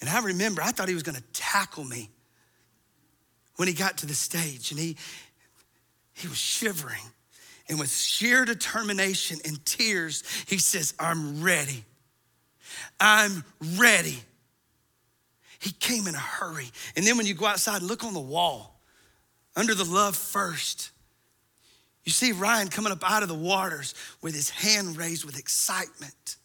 And 0.00 0.10
I 0.10 0.20
remember, 0.20 0.62
I 0.62 0.72
thought 0.72 0.88
he 0.88 0.94
was 0.94 1.02
gonna 1.02 1.22
tackle 1.32 1.84
me 1.84 2.10
when 3.56 3.68
he 3.68 3.74
got 3.74 3.98
to 3.98 4.06
the 4.06 4.14
stage 4.14 4.70
and 4.72 4.80
he, 4.80 4.96
he 6.12 6.28
was 6.28 6.38
shivering. 6.38 7.02
And 7.68 7.78
with 7.78 7.90
sheer 7.90 8.44
determination 8.44 9.38
and 9.44 9.64
tears, 9.64 10.24
he 10.46 10.58
says, 10.58 10.94
I'm 10.98 11.42
ready. 11.42 11.84
I'm 13.00 13.44
ready. 13.78 14.18
He 15.58 15.70
came 15.70 16.08
in 16.08 16.14
a 16.14 16.18
hurry. 16.18 16.70
And 16.96 17.06
then 17.06 17.16
when 17.16 17.24
you 17.24 17.34
go 17.34 17.46
outside 17.46 17.78
and 17.80 17.86
look 17.86 18.02
on 18.04 18.14
the 18.14 18.20
wall, 18.20 18.80
under 19.56 19.74
the 19.74 19.84
love 19.84 20.16
first, 20.16 20.90
you 22.04 22.12
see 22.12 22.32
Ryan 22.32 22.68
coming 22.68 22.92
up 22.92 23.08
out 23.08 23.22
of 23.22 23.28
the 23.28 23.34
waters 23.34 23.94
with 24.20 24.34
his 24.34 24.50
hand 24.50 24.96
raised 24.96 25.24
with 25.24 25.38
excitement. 25.38 26.36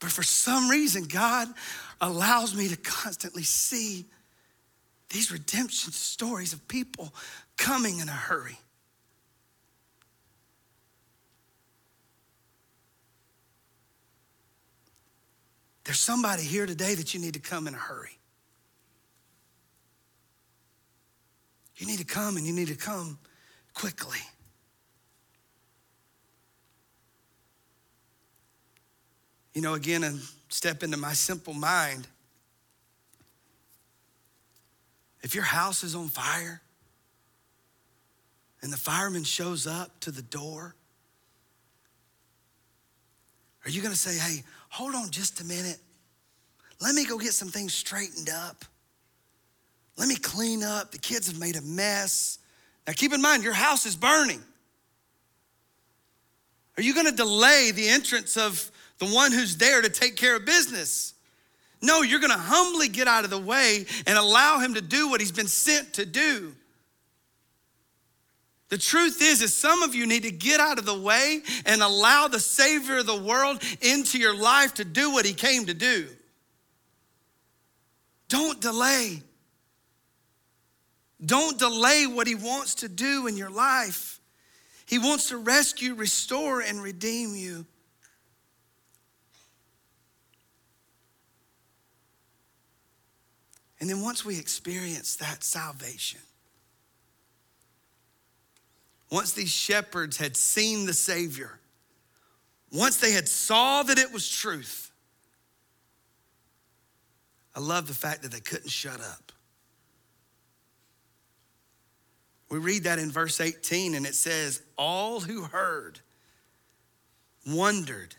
But 0.00 0.10
for 0.10 0.22
some 0.22 0.68
reason, 0.68 1.04
God 1.04 1.48
allows 2.00 2.54
me 2.54 2.68
to 2.68 2.76
constantly 2.76 3.42
see 3.42 4.06
these 5.10 5.30
redemption 5.30 5.92
stories 5.92 6.52
of 6.52 6.66
people 6.66 7.14
coming 7.56 8.00
in 8.00 8.08
a 8.08 8.12
hurry. 8.12 8.58
There's 15.84 16.00
somebody 16.00 16.42
here 16.42 16.66
today 16.66 16.94
that 16.94 17.14
you 17.14 17.20
need 17.20 17.34
to 17.34 17.40
come 17.40 17.68
in 17.68 17.74
a 17.74 17.78
hurry. 17.78 18.18
You 21.76 21.86
need 21.86 21.98
to 21.98 22.04
come 22.04 22.36
and 22.36 22.46
you 22.46 22.52
need 22.52 22.68
to 22.68 22.76
come 22.76 23.18
quickly. 23.74 24.20
you 29.54 29.62
know, 29.62 29.74
again, 29.74 30.02
and 30.02 30.20
step 30.48 30.82
into 30.82 30.96
my 30.96 31.12
simple 31.12 31.54
mind. 31.54 32.08
If 35.22 35.34
your 35.34 35.44
house 35.44 35.84
is 35.84 35.94
on 35.94 36.08
fire, 36.08 36.60
and 38.60 38.72
the 38.72 38.76
fireman 38.76 39.24
shows 39.24 39.66
up 39.66 40.00
to 40.00 40.10
the 40.10 40.22
door? 40.22 40.74
Are 43.64 43.70
you 43.70 43.80
going 43.80 43.92
to 43.92 43.98
say, 43.98 44.18
hey, 44.18 44.42
hold 44.70 44.94
on 44.94 45.10
just 45.10 45.40
a 45.40 45.44
minute? 45.44 45.78
Let 46.80 46.94
me 46.94 47.04
go 47.06 47.18
get 47.18 47.32
some 47.32 47.48
things 47.48 47.74
straightened 47.74 48.30
up. 48.30 48.64
Let 49.96 50.08
me 50.08 50.16
clean 50.16 50.62
up. 50.62 50.90
The 50.90 50.98
kids 50.98 51.28
have 51.28 51.38
made 51.38 51.56
a 51.56 51.62
mess. 51.62 52.38
Now, 52.86 52.92
keep 52.94 53.12
in 53.12 53.22
mind, 53.22 53.44
your 53.44 53.52
house 53.52 53.86
is 53.86 53.96
burning. 53.96 54.42
Are 56.76 56.82
you 56.82 56.94
going 56.94 57.06
to 57.06 57.12
delay 57.12 57.70
the 57.72 57.88
entrance 57.88 58.36
of 58.36 58.70
the 58.98 59.06
one 59.06 59.32
who's 59.32 59.56
there 59.56 59.80
to 59.80 59.88
take 59.88 60.16
care 60.16 60.36
of 60.36 60.44
business? 60.44 61.14
No, 61.80 62.02
you're 62.02 62.20
going 62.20 62.32
to 62.32 62.38
humbly 62.38 62.88
get 62.88 63.06
out 63.06 63.24
of 63.24 63.30
the 63.30 63.38
way 63.38 63.86
and 64.06 64.18
allow 64.18 64.58
him 64.58 64.74
to 64.74 64.80
do 64.80 65.08
what 65.08 65.20
he's 65.20 65.32
been 65.32 65.46
sent 65.46 65.94
to 65.94 66.06
do. 66.06 66.54
The 68.70 68.78
truth 68.78 69.22
is, 69.22 69.40
is 69.42 69.54
some 69.54 69.82
of 69.82 69.94
you 69.94 70.06
need 70.06 70.24
to 70.24 70.32
get 70.32 70.58
out 70.58 70.78
of 70.78 70.86
the 70.86 70.98
way 70.98 71.42
and 71.64 71.82
allow 71.82 72.26
the 72.26 72.40
Savior 72.40 72.98
of 72.98 73.06
the 73.06 73.20
world 73.20 73.62
into 73.82 74.18
your 74.18 74.36
life 74.36 74.74
to 74.74 74.84
do 74.84 75.12
what 75.12 75.24
he 75.24 75.34
came 75.34 75.66
to 75.66 75.74
do. 75.74 76.08
Don't 78.28 78.60
delay. 78.60 79.22
Don't 81.24 81.58
delay 81.58 82.06
what 82.06 82.26
he 82.26 82.34
wants 82.34 82.74
to 82.76 82.88
do 82.88 83.26
in 83.26 83.36
your 83.36 83.50
life. 83.50 84.20
He 84.86 84.98
wants 84.98 85.28
to 85.28 85.38
rescue, 85.38 85.94
restore, 85.94 86.60
and 86.60 86.82
redeem 86.82 87.34
you. 87.34 87.66
And 93.80 93.90
then 93.90 94.00
once 94.00 94.24
we 94.24 94.38
experience 94.38 95.16
that 95.16 95.44
salvation, 95.44 96.20
once 99.10 99.32
these 99.32 99.50
shepherds 99.50 100.16
had 100.16 100.36
seen 100.36 100.86
the 100.86 100.92
Savior, 100.92 101.60
once 102.72 102.96
they 102.96 103.12
had 103.12 103.28
saw 103.28 103.82
that 103.82 103.98
it 103.98 104.12
was 104.12 104.28
truth, 104.28 104.90
I 107.54 107.60
love 107.60 107.86
the 107.86 107.94
fact 107.94 108.22
that 108.22 108.32
they 108.32 108.40
couldn't 108.40 108.70
shut 108.70 109.00
up. 109.00 109.32
We 112.54 112.60
read 112.60 112.84
that 112.84 113.00
in 113.00 113.10
verse 113.10 113.40
18, 113.40 113.96
and 113.96 114.06
it 114.06 114.14
says, 114.14 114.62
All 114.78 115.18
who 115.18 115.42
heard 115.42 115.98
wondered 117.44 118.14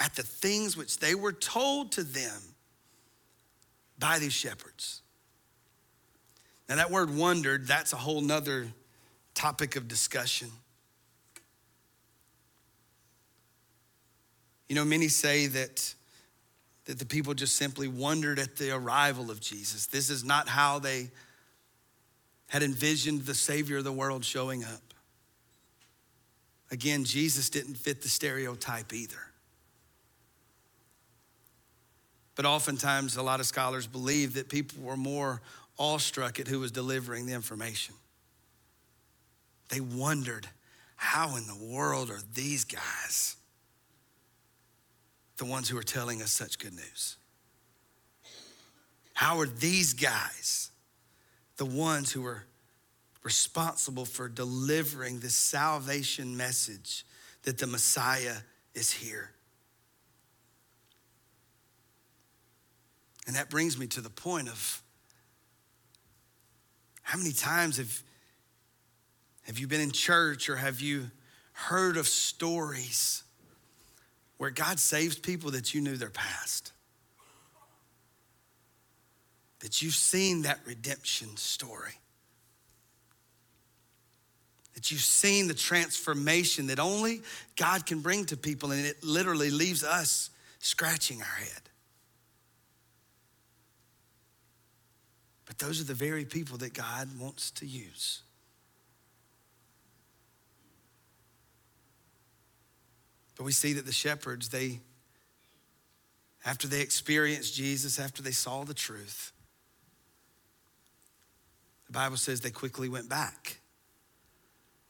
at 0.00 0.14
the 0.14 0.22
things 0.22 0.74
which 0.74 1.00
they 1.00 1.14
were 1.14 1.34
told 1.34 1.92
to 1.92 2.02
them 2.02 2.40
by 3.98 4.20
these 4.20 4.32
shepherds. 4.32 5.02
Now, 6.66 6.76
that 6.76 6.90
word 6.90 7.14
wondered, 7.14 7.66
that's 7.66 7.92
a 7.92 7.96
whole 7.96 8.22
nother 8.22 8.68
topic 9.34 9.76
of 9.76 9.86
discussion. 9.86 10.48
You 14.70 14.76
know, 14.76 14.84
many 14.86 15.08
say 15.08 15.46
that, 15.46 15.94
that 16.86 16.98
the 16.98 17.04
people 17.04 17.34
just 17.34 17.56
simply 17.56 17.86
wondered 17.88 18.38
at 18.38 18.56
the 18.56 18.70
arrival 18.70 19.30
of 19.30 19.40
Jesus. 19.40 19.84
This 19.84 20.08
is 20.08 20.24
not 20.24 20.48
how 20.48 20.78
they 20.78 21.10
had 22.48 22.62
envisioned 22.62 23.22
the 23.22 23.34
Savior 23.34 23.78
of 23.78 23.84
the 23.84 23.92
world 23.92 24.24
showing 24.24 24.64
up. 24.64 24.82
Again, 26.70 27.04
Jesus 27.04 27.48
didn't 27.48 27.76
fit 27.76 28.02
the 28.02 28.08
stereotype 28.08 28.92
either. 28.92 29.16
But 32.34 32.44
oftentimes, 32.44 33.16
a 33.16 33.22
lot 33.22 33.40
of 33.40 33.46
scholars 33.46 33.86
believe 33.86 34.34
that 34.34 34.48
people 34.48 34.82
were 34.82 34.96
more 34.96 35.40
awestruck 35.78 36.38
at 36.40 36.48
who 36.48 36.60
was 36.60 36.70
delivering 36.70 37.26
the 37.26 37.32
information. 37.32 37.94
They 39.70 39.80
wondered, 39.80 40.46
how 40.96 41.36
in 41.36 41.46
the 41.46 41.74
world 41.74 42.10
are 42.10 42.20
these 42.34 42.64
guys 42.64 43.36
the 45.36 45.44
ones 45.44 45.68
who 45.68 45.78
are 45.78 45.84
telling 45.84 46.20
us 46.22 46.32
such 46.32 46.58
good 46.58 46.74
news? 46.74 47.16
How 49.14 49.38
are 49.40 49.46
these 49.46 49.94
guys 49.94 50.67
the 51.58 51.66
ones 51.66 52.10
who 52.10 52.24
are 52.24 52.44
responsible 53.22 54.06
for 54.06 54.28
delivering 54.28 55.20
this 55.20 55.34
salvation 55.34 56.36
message 56.36 57.04
that 57.42 57.58
the 57.58 57.66
Messiah 57.66 58.36
is 58.74 58.90
here? 58.90 59.30
And 63.26 63.36
that 63.36 63.50
brings 63.50 63.78
me 63.78 63.86
to 63.88 64.00
the 64.00 64.08
point 64.08 64.48
of 64.48 64.82
how 67.02 67.18
many 67.18 67.32
times 67.32 67.76
have 67.76 68.02
have 69.48 69.58
you 69.58 69.66
been 69.66 69.80
in 69.80 69.92
church 69.92 70.50
or 70.50 70.56
have 70.56 70.82
you 70.82 71.10
heard 71.52 71.96
of 71.96 72.06
stories 72.06 73.22
where 74.36 74.50
God 74.50 74.78
saves 74.78 75.18
people 75.18 75.52
that 75.52 75.72
you 75.72 75.80
knew 75.80 75.96
their 75.96 76.10
past? 76.10 76.72
That 79.60 79.82
you've 79.82 79.94
seen 79.94 80.42
that 80.42 80.60
redemption 80.64 81.36
story. 81.36 81.94
That 84.74 84.90
you've 84.90 85.00
seen 85.00 85.48
the 85.48 85.54
transformation 85.54 86.68
that 86.68 86.78
only 86.78 87.22
God 87.56 87.84
can 87.84 88.00
bring 88.00 88.24
to 88.26 88.36
people, 88.36 88.70
and 88.70 88.86
it 88.86 89.02
literally 89.02 89.50
leaves 89.50 89.82
us 89.82 90.30
scratching 90.60 91.20
our 91.20 91.26
head. 91.26 91.62
But 95.46 95.58
those 95.58 95.80
are 95.80 95.84
the 95.84 95.94
very 95.94 96.24
people 96.24 96.58
that 96.58 96.74
God 96.74 97.08
wants 97.18 97.50
to 97.52 97.66
use. 97.66 98.22
But 103.36 103.44
we 103.44 103.52
see 103.52 103.72
that 103.74 103.86
the 103.86 103.92
shepherds, 103.92 104.48
they, 104.48 104.80
after 106.44 106.68
they 106.68 106.80
experienced 106.80 107.54
Jesus, 107.54 107.98
after 107.98 108.22
they 108.22 108.32
saw 108.32 108.64
the 108.64 108.74
truth, 108.74 109.32
the 111.88 111.92
Bible 111.92 112.16
says 112.16 112.40
they 112.40 112.50
quickly 112.50 112.88
went 112.88 113.08
back. 113.08 113.58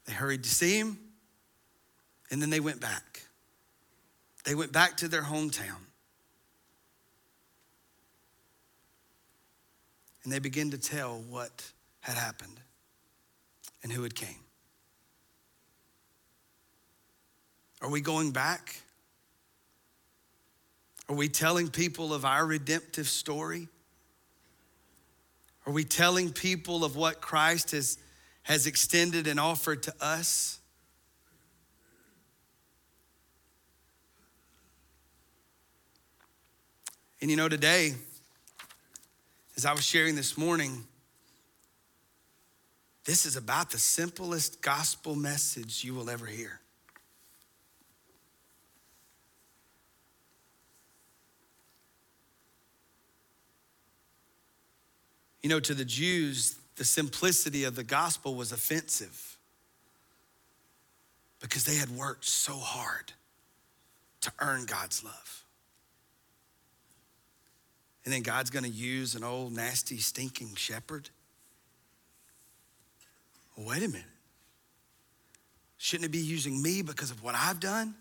They 0.05 0.13
hurried 0.13 0.43
to 0.43 0.49
see 0.49 0.77
him, 0.77 0.99
and 2.29 2.41
then 2.41 2.49
they 2.49 2.59
went 2.59 2.81
back. 2.81 3.23
They 4.43 4.55
went 4.55 4.71
back 4.71 4.97
to 4.97 5.07
their 5.07 5.21
hometown. 5.21 5.77
And 10.23 10.33
they 10.33 10.39
began 10.39 10.71
to 10.71 10.77
tell 10.77 11.21
what 11.29 11.71
had 12.01 12.17
happened 12.17 12.59
and 13.81 13.91
who 13.91 14.03
had 14.03 14.13
came. 14.13 14.43
Are 17.81 17.89
we 17.89 18.01
going 18.01 18.31
back? 18.31 18.75
Are 21.07 21.15
we 21.15 21.29
telling 21.29 21.69
people 21.69 22.13
of 22.13 22.25
our 22.25 22.45
redemptive 22.45 23.07
story? 23.07 23.69
Are 25.69 25.71
we 25.71 25.83
telling 25.83 26.31
people 26.31 26.83
of 26.83 26.95
what 26.95 27.21
Christ 27.21 27.73
has, 27.73 27.99
has 28.41 28.65
extended 28.65 29.27
and 29.27 29.39
offered 29.39 29.83
to 29.83 29.93
us? 30.01 30.59
And 37.21 37.29
you 37.29 37.37
know, 37.37 37.47
today, 37.47 37.93
as 39.55 39.63
I 39.63 39.73
was 39.73 39.85
sharing 39.85 40.15
this 40.15 40.39
morning, 40.39 40.85
this 43.05 43.27
is 43.27 43.35
about 43.35 43.69
the 43.69 43.77
simplest 43.77 44.63
gospel 44.63 45.13
message 45.15 45.83
you 45.83 45.93
will 45.93 46.09
ever 46.09 46.25
hear. 46.25 46.61
You 55.41 55.49
know, 55.49 55.59
to 55.59 55.73
the 55.73 55.85
Jews, 55.85 56.57
the 56.75 56.83
simplicity 56.83 57.63
of 57.63 57.75
the 57.75 57.83
gospel 57.83 58.35
was 58.35 58.51
offensive 58.51 59.37
because 61.39 61.63
they 61.63 61.75
had 61.75 61.89
worked 61.89 62.25
so 62.25 62.53
hard 62.53 63.13
to 64.21 64.31
earn 64.39 64.65
God's 64.65 65.03
love. 65.03 65.43
And 68.03 68.13
then 68.13 68.21
God's 68.21 68.49
gonna 68.49 68.67
use 68.67 69.15
an 69.15 69.23
old, 69.23 69.53
nasty, 69.53 69.97
stinking 69.97 70.55
shepherd? 70.55 71.09
Wait 73.55 73.83
a 73.83 73.87
minute. 73.87 74.03
Shouldn't 75.77 76.05
it 76.05 76.11
be 76.11 76.19
using 76.19 76.61
me 76.61 76.81
because 76.81 77.11
of 77.11 77.23
what 77.23 77.35
I've 77.35 77.59
done? 77.59 77.95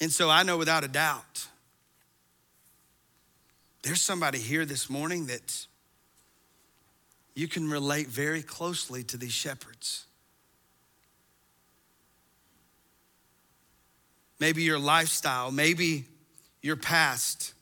And 0.00 0.10
so 0.10 0.30
I 0.30 0.42
know 0.42 0.56
without 0.56 0.82
a 0.82 0.88
doubt, 0.88 1.46
there's 3.82 4.00
somebody 4.00 4.38
here 4.38 4.64
this 4.64 4.88
morning 4.88 5.26
that 5.26 5.66
you 7.34 7.48
can 7.48 7.70
relate 7.70 8.08
very 8.08 8.42
closely 8.42 9.02
to 9.04 9.16
these 9.16 9.32
shepherds. 9.32 10.04
Maybe 14.38 14.62
your 14.62 14.78
lifestyle, 14.78 15.50
maybe 15.50 16.06
your 16.62 16.76
past. 16.76 17.52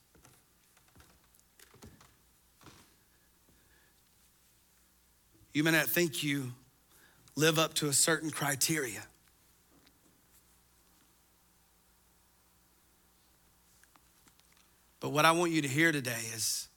You 5.53 5.65
may 5.65 5.73
not 5.73 5.87
think 5.87 6.23
you 6.23 6.53
live 7.35 7.59
up 7.59 7.75
to 7.75 7.89
a 7.89 7.93
certain 7.93 8.31
criteria. 8.31 9.03
But 15.09 15.15
what 15.15 15.25
I 15.25 15.33
want 15.33 15.53
you 15.53 15.63
to 15.63 15.69
hear 15.69 15.91
today 15.91 16.21
is 16.35 16.69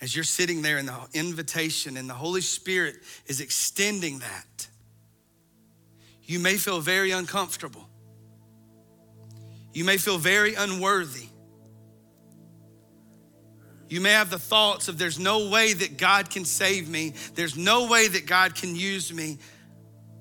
as 0.00 0.14
you're 0.14 0.22
sitting 0.22 0.62
there 0.62 0.78
in 0.78 0.86
the 0.86 0.94
invitation 1.14 1.96
and 1.96 2.08
the 2.08 2.14
Holy 2.14 2.42
Spirit 2.42 2.94
is 3.26 3.40
extending 3.40 4.20
that, 4.20 4.68
you 6.22 6.38
may 6.38 6.54
feel 6.54 6.78
very 6.78 7.10
uncomfortable. 7.10 7.88
You 9.72 9.84
may 9.84 9.96
feel 9.96 10.16
very 10.16 10.54
unworthy. 10.54 11.26
You 13.88 14.00
may 14.00 14.12
have 14.12 14.30
the 14.30 14.38
thoughts 14.38 14.86
of 14.86 14.96
there's 14.96 15.18
no 15.18 15.50
way 15.50 15.72
that 15.72 15.96
God 15.96 16.30
can 16.30 16.44
save 16.44 16.88
me, 16.88 17.14
there's 17.34 17.56
no 17.56 17.88
way 17.88 18.06
that 18.06 18.26
God 18.26 18.54
can 18.54 18.76
use 18.76 19.12
me. 19.12 19.38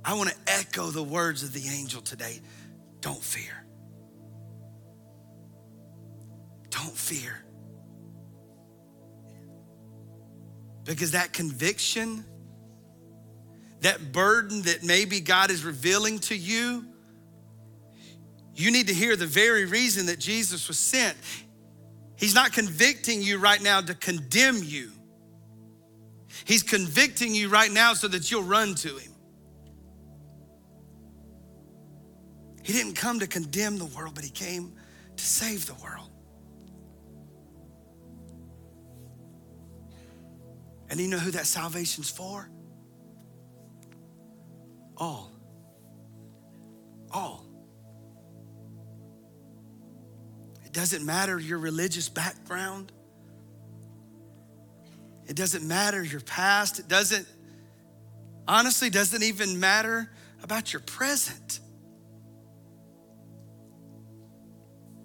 I 0.04 0.16
want 0.16 0.32
to 0.32 0.36
echo 0.48 0.88
the 0.88 1.04
words 1.04 1.44
of 1.44 1.54
the 1.54 1.68
angel 1.68 2.02
today. 2.02 2.40
Don't 3.02 3.22
fear. 3.22 3.68
Don't 6.70 6.95
fear. 6.95 7.43
Because 10.84 11.11
that 11.11 11.34
conviction, 11.34 12.26
that 13.82 14.11
burden 14.11 14.63
that 14.63 14.84
maybe 14.84 15.20
God 15.20 15.51
is 15.51 15.63
revealing 15.63 16.20
to 16.20 16.36
you, 16.36 16.86
you 18.55 18.72
need 18.72 18.88
to 18.88 18.93
hear 18.93 19.15
the 19.15 19.26
very 19.26 19.65
reason 19.65 20.07
that 20.07 20.20
Jesus 20.20 20.67
was 20.67 20.78
sent. 20.78 21.15
He's 22.17 22.36
not 22.36 22.51
convicting 22.51 23.22
you 23.22 23.38
right 23.38 23.61
now 23.61 23.80
to 23.80 23.95
condemn 23.95 24.61
you. 24.63 24.91
He's 26.43 26.63
convicting 26.63 27.34
you 27.34 27.47
right 27.47 27.72
now 27.72 27.93
so 27.93 28.07
that 28.09 28.30
you'll 28.30 28.43
run 28.43 28.76
to 28.76 28.97
him. 28.97 29.13
He 32.63 32.74
didn't 32.74 32.95
come 32.95 33.20
to 33.20 33.28
condemn 33.28 33.78
the 33.78 33.86
world, 33.86 34.13
but 34.13 34.24
he 34.24 34.30
came 34.30 34.74
to 35.15 35.24
save 35.26 35.65
the 35.65 35.74
world. 35.76 36.09
And 40.90 41.00
you 41.00 41.08
know 41.08 41.20
who 41.20 41.32
that 41.32 41.46
salvation's 41.46 42.10
for? 42.10 42.50
All. 44.98 45.32
All. 47.12 47.46
It 50.66 50.74
doesn't 50.74 51.06
matter 51.06 51.40
your 51.40 51.60
religious 51.60 52.10
background. 52.10 52.92
It 55.28 55.36
doesn't 55.36 55.68
matter 55.68 56.04
your 56.04 56.22
past. 56.22 56.80
It 56.80 56.88
doesn't, 56.88 57.28
honestly, 58.48 58.90
doesn't 58.90 59.24
even 59.24 59.60
matter 59.60 60.12
about 60.44 60.74
your 60.74 60.82
present. 60.82 61.60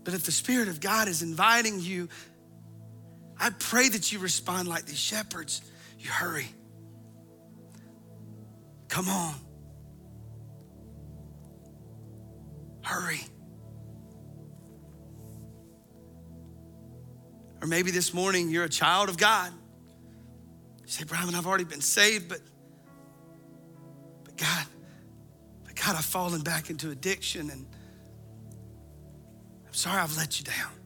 But 0.02 0.14
if 0.14 0.24
the 0.24 0.32
Spirit 0.32 0.68
of 0.68 0.80
God 0.80 1.08
is 1.08 1.22
inviting 1.22 1.80
you, 1.80 2.08
I 3.38 3.50
pray 3.50 3.88
that 3.88 4.12
you 4.12 4.18
respond 4.18 4.68
like 4.68 4.86
these 4.86 4.98
shepherds 4.98 5.62
you 6.04 6.10
hurry. 6.10 6.46
Come 8.88 9.08
on. 9.08 9.34
Hurry. 12.82 13.20
Or 17.62 17.66
maybe 17.66 17.90
this 17.90 18.12
morning 18.12 18.50
you're 18.50 18.64
a 18.64 18.68
child 18.68 19.08
of 19.08 19.16
God. 19.16 19.50
You 20.82 20.88
say, 20.88 21.04
Brian, 21.04 21.34
I've 21.34 21.46
already 21.46 21.64
been 21.64 21.80
saved, 21.80 22.28
but, 22.28 22.40
but 24.24 24.36
God, 24.36 24.66
but 25.64 25.74
God, 25.74 25.96
I've 25.96 26.04
fallen 26.04 26.42
back 26.42 26.68
into 26.68 26.90
addiction 26.90 27.48
and 27.48 27.66
I'm 29.66 29.72
sorry 29.72 30.02
I've 30.02 30.14
let 30.18 30.38
you 30.38 30.44
down. 30.44 30.83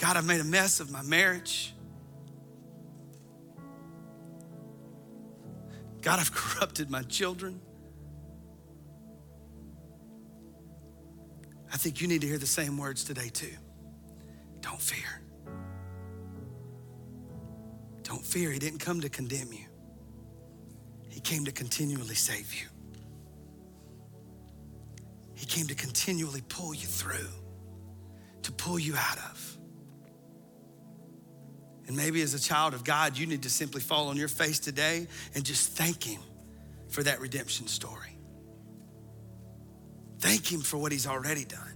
God, 0.00 0.16
I've 0.16 0.24
made 0.24 0.40
a 0.40 0.44
mess 0.44 0.80
of 0.80 0.90
my 0.90 1.02
marriage. 1.02 1.74
God, 6.00 6.18
I've 6.18 6.32
corrupted 6.34 6.90
my 6.90 7.02
children. 7.02 7.60
I 11.70 11.76
think 11.76 12.00
you 12.00 12.08
need 12.08 12.22
to 12.22 12.26
hear 12.26 12.38
the 12.38 12.46
same 12.46 12.78
words 12.78 13.04
today, 13.04 13.28
too. 13.28 13.52
Don't 14.62 14.80
fear. 14.80 15.20
Don't 18.02 18.24
fear. 18.24 18.50
He 18.50 18.58
didn't 18.58 18.80
come 18.80 19.02
to 19.02 19.10
condemn 19.10 19.52
you, 19.52 19.66
He 21.10 21.20
came 21.20 21.44
to 21.44 21.52
continually 21.52 22.14
save 22.14 22.54
you. 22.54 22.66
He 25.34 25.44
came 25.44 25.66
to 25.66 25.74
continually 25.74 26.42
pull 26.48 26.72
you 26.72 26.86
through, 26.86 27.28
to 28.42 28.52
pull 28.52 28.78
you 28.78 28.96
out 28.96 29.18
of. 29.18 29.49
And 31.90 31.96
maybe 31.96 32.22
as 32.22 32.34
a 32.34 32.38
child 32.38 32.72
of 32.72 32.84
God, 32.84 33.18
you 33.18 33.26
need 33.26 33.42
to 33.42 33.50
simply 33.50 33.80
fall 33.80 34.10
on 34.10 34.16
your 34.16 34.28
face 34.28 34.60
today 34.60 35.08
and 35.34 35.44
just 35.44 35.72
thank 35.72 36.04
Him 36.04 36.20
for 36.88 37.02
that 37.02 37.20
redemption 37.20 37.66
story. 37.66 38.16
Thank 40.20 40.52
Him 40.52 40.60
for 40.60 40.78
what 40.78 40.92
He's 40.92 41.08
already 41.08 41.44
done. 41.44 41.74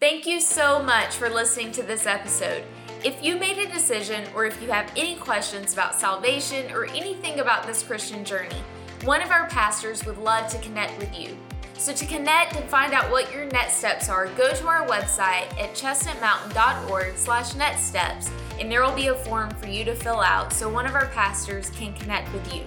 Thank 0.00 0.26
you 0.26 0.40
so 0.40 0.82
much 0.82 1.14
for 1.14 1.28
listening 1.28 1.72
to 1.72 1.82
this 1.82 2.06
episode. 2.06 2.64
If 3.04 3.22
you 3.22 3.36
made 3.36 3.58
a 3.58 3.70
decision 3.70 4.24
or 4.34 4.46
if 4.46 4.62
you 4.62 4.70
have 4.70 4.90
any 4.96 5.16
questions 5.16 5.74
about 5.74 5.94
salvation 5.94 6.72
or 6.72 6.86
anything 6.86 7.40
about 7.40 7.66
this 7.66 7.82
Christian 7.82 8.24
journey, 8.24 8.62
one 9.04 9.20
of 9.20 9.30
our 9.30 9.46
pastors 9.50 10.06
would 10.06 10.16
love 10.16 10.50
to 10.52 10.58
connect 10.60 10.98
with 10.98 11.14
you. 11.20 11.36
So 11.78 11.92
to 11.92 12.06
connect 12.06 12.56
and 12.56 12.68
find 12.68 12.92
out 12.92 13.10
what 13.10 13.32
your 13.32 13.44
next 13.46 13.74
steps 13.74 14.08
are, 14.08 14.26
go 14.34 14.52
to 14.52 14.66
our 14.66 14.86
website 14.88 15.46
at 15.60 15.74
chestnutmountain.org 15.74 17.16
slash 17.16 17.54
next 17.54 17.82
steps, 17.82 18.30
and 18.58 18.70
there 18.70 18.82
will 18.82 18.96
be 18.96 19.08
a 19.08 19.14
form 19.14 19.50
for 19.50 19.68
you 19.68 19.84
to 19.84 19.94
fill 19.94 20.20
out 20.20 20.52
so 20.52 20.68
one 20.68 20.86
of 20.86 20.94
our 20.94 21.06
pastors 21.08 21.70
can 21.70 21.92
connect 21.94 22.32
with 22.32 22.52
you. 22.52 22.62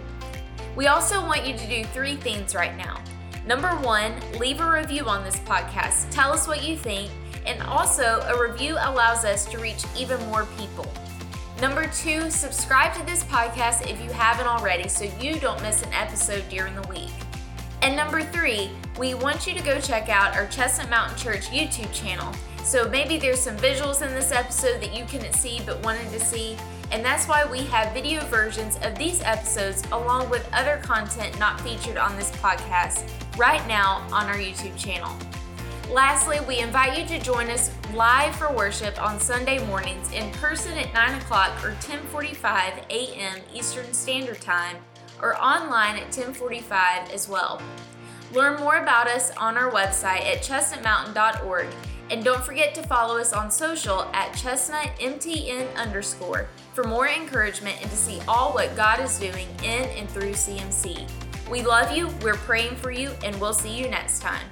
We 0.75 0.87
also 0.87 1.21
want 1.21 1.45
you 1.45 1.57
to 1.57 1.67
do 1.67 1.83
three 1.85 2.15
things 2.15 2.55
right 2.55 2.77
now. 2.77 3.01
Number 3.45 3.69
one, 3.69 4.13
leave 4.39 4.61
a 4.61 4.71
review 4.71 5.05
on 5.05 5.23
this 5.23 5.39
podcast. 5.39 6.09
Tell 6.11 6.31
us 6.31 6.47
what 6.47 6.63
you 6.63 6.77
think, 6.77 7.11
and 7.45 7.61
also 7.63 8.21
a 8.27 8.41
review 8.41 8.75
allows 8.79 9.25
us 9.25 9.43
to 9.45 9.57
reach 9.57 9.83
even 9.97 10.19
more 10.27 10.47
people. 10.57 10.89
Number 11.59 11.87
two, 11.87 12.29
subscribe 12.29 12.93
to 12.95 13.05
this 13.05 13.23
podcast 13.25 13.89
if 13.89 13.99
you 14.01 14.11
haven't 14.11 14.47
already 14.47 14.87
so 14.87 15.11
you 15.19 15.39
don't 15.39 15.61
miss 15.61 15.81
an 15.81 15.91
episode 15.93 16.47
during 16.47 16.75
the 16.75 16.87
week. 16.87 17.11
And 17.81 17.95
number 17.95 18.21
three, 18.21 18.71
we 18.97 19.13
want 19.13 19.47
you 19.47 19.53
to 19.53 19.63
go 19.63 19.79
check 19.79 20.09
out 20.09 20.35
our 20.35 20.47
Chestnut 20.47 20.89
Mountain 20.89 21.17
Church 21.17 21.47
YouTube 21.47 21.91
channel. 21.93 22.33
So 22.63 22.87
maybe 22.89 23.17
there's 23.17 23.39
some 23.39 23.55
visuals 23.57 24.05
in 24.05 24.13
this 24.13 24.31
episode 24.31 24.81
that 24.81 24.93
you 24.93 25.05
couldn't 25.05 25.33
see 25.33 25.61
but 25.65 25.81
wanted 25.83 26.11
to 26.11 26.19
see, 26.19 26.57
and 26.91 27.03
that's 27.03 27.27
why 27.27 27.45
we 27.45 27.59
have 27.63 27.93
video 27.93 28.21
versions 28.25 28.77
of 28.83 28.97
these 28.97 29.21
episodes 29.21 29.83
along 29.91 30.29
with 30.29 30.47
other 30.53 30.77
content 30.83 31.39
not 31.39 31.59
featured 31.61 31.97
on 31.97 32.15
this 32.17 32.31
podcast 32.31 33.09
right 33.37 33.65
now 33.67 34.05
on 34.11 34.25
our 34.25 34.35
YouTube 34.35 34.77
channel. 34.77 35.15
Lastly, 35.89 36.37
we 36.47 36.59
invite 36.59 36.99
you 36.99 37.05
to 37.07 37.23
join 37.23 37.49
us 37.49 37.71
live 37.95 38.35
for 38.35 38.53
worship 38.53 39.01
on 39.01 39.19
Sunday 39.19 39.65
mornings 39.65 40.11
in 40.11 40.29
person 40.33 40.77
at 40.77 40.93
9 40.93 41.19
o'clock 41.21 41.51
or 41.63 41.71
10:45 41.81 42.85
a.m. 42.91 43.39
Eastern 43.53 43.91
Standard 43.93 44.39
Time 44.39 44.77
or 45.21 45.35
online 45.41 45.95
at 45.95 46.05
1045 46.05 47.11
as 47.11 47.27
well. 47.27 47.61
Learn 48.33 48.59
more 48.59 48.77
about 48.77 49.07
us 49.07 49.31
on 49.37 49.57
our 49.57 49.71
website 49.71 50.21
at 50.21 50.41
chestnutmountain.org 50.43 51.67
and 52.11 52.23
don't 52.23 52.43
forget 52.43 52.73
to 52.75 52.83
follow 52.83 53.17
us 53.17 53.33
on 53.33 53.51
social 53.51 54.03
at 54.13 54.33
chestnutmtn 54.33 55.75
underscore 55.75 56.47
for 56.73 56.83
more 56.83 57.07
encouragement 57.07 57.79
and 57.81 57.89
to 57.89 57.97
see 57.97 58.19
all 58.27 58.53
what 58.53 58.75
God 58.75 58.99
is 58.99 59.19
doing 59.19 59.47
in 59.63 59.83
and 59.89 60.09
through 60.09 60.31
CMC. 60.31 61.09
We 61.49 61.61
love 61.63 61.95
you, 61.95 62.09
we're 62.21 62.35
praying 62.35 62.75
for 62.75 62.91
you, 62.91 63.11
and 63.23 63.39
we'll 63.41 63.53
see 63.53 63.75
you 63.75 63.89
next 63.89 64.21
time. 64.21 64.45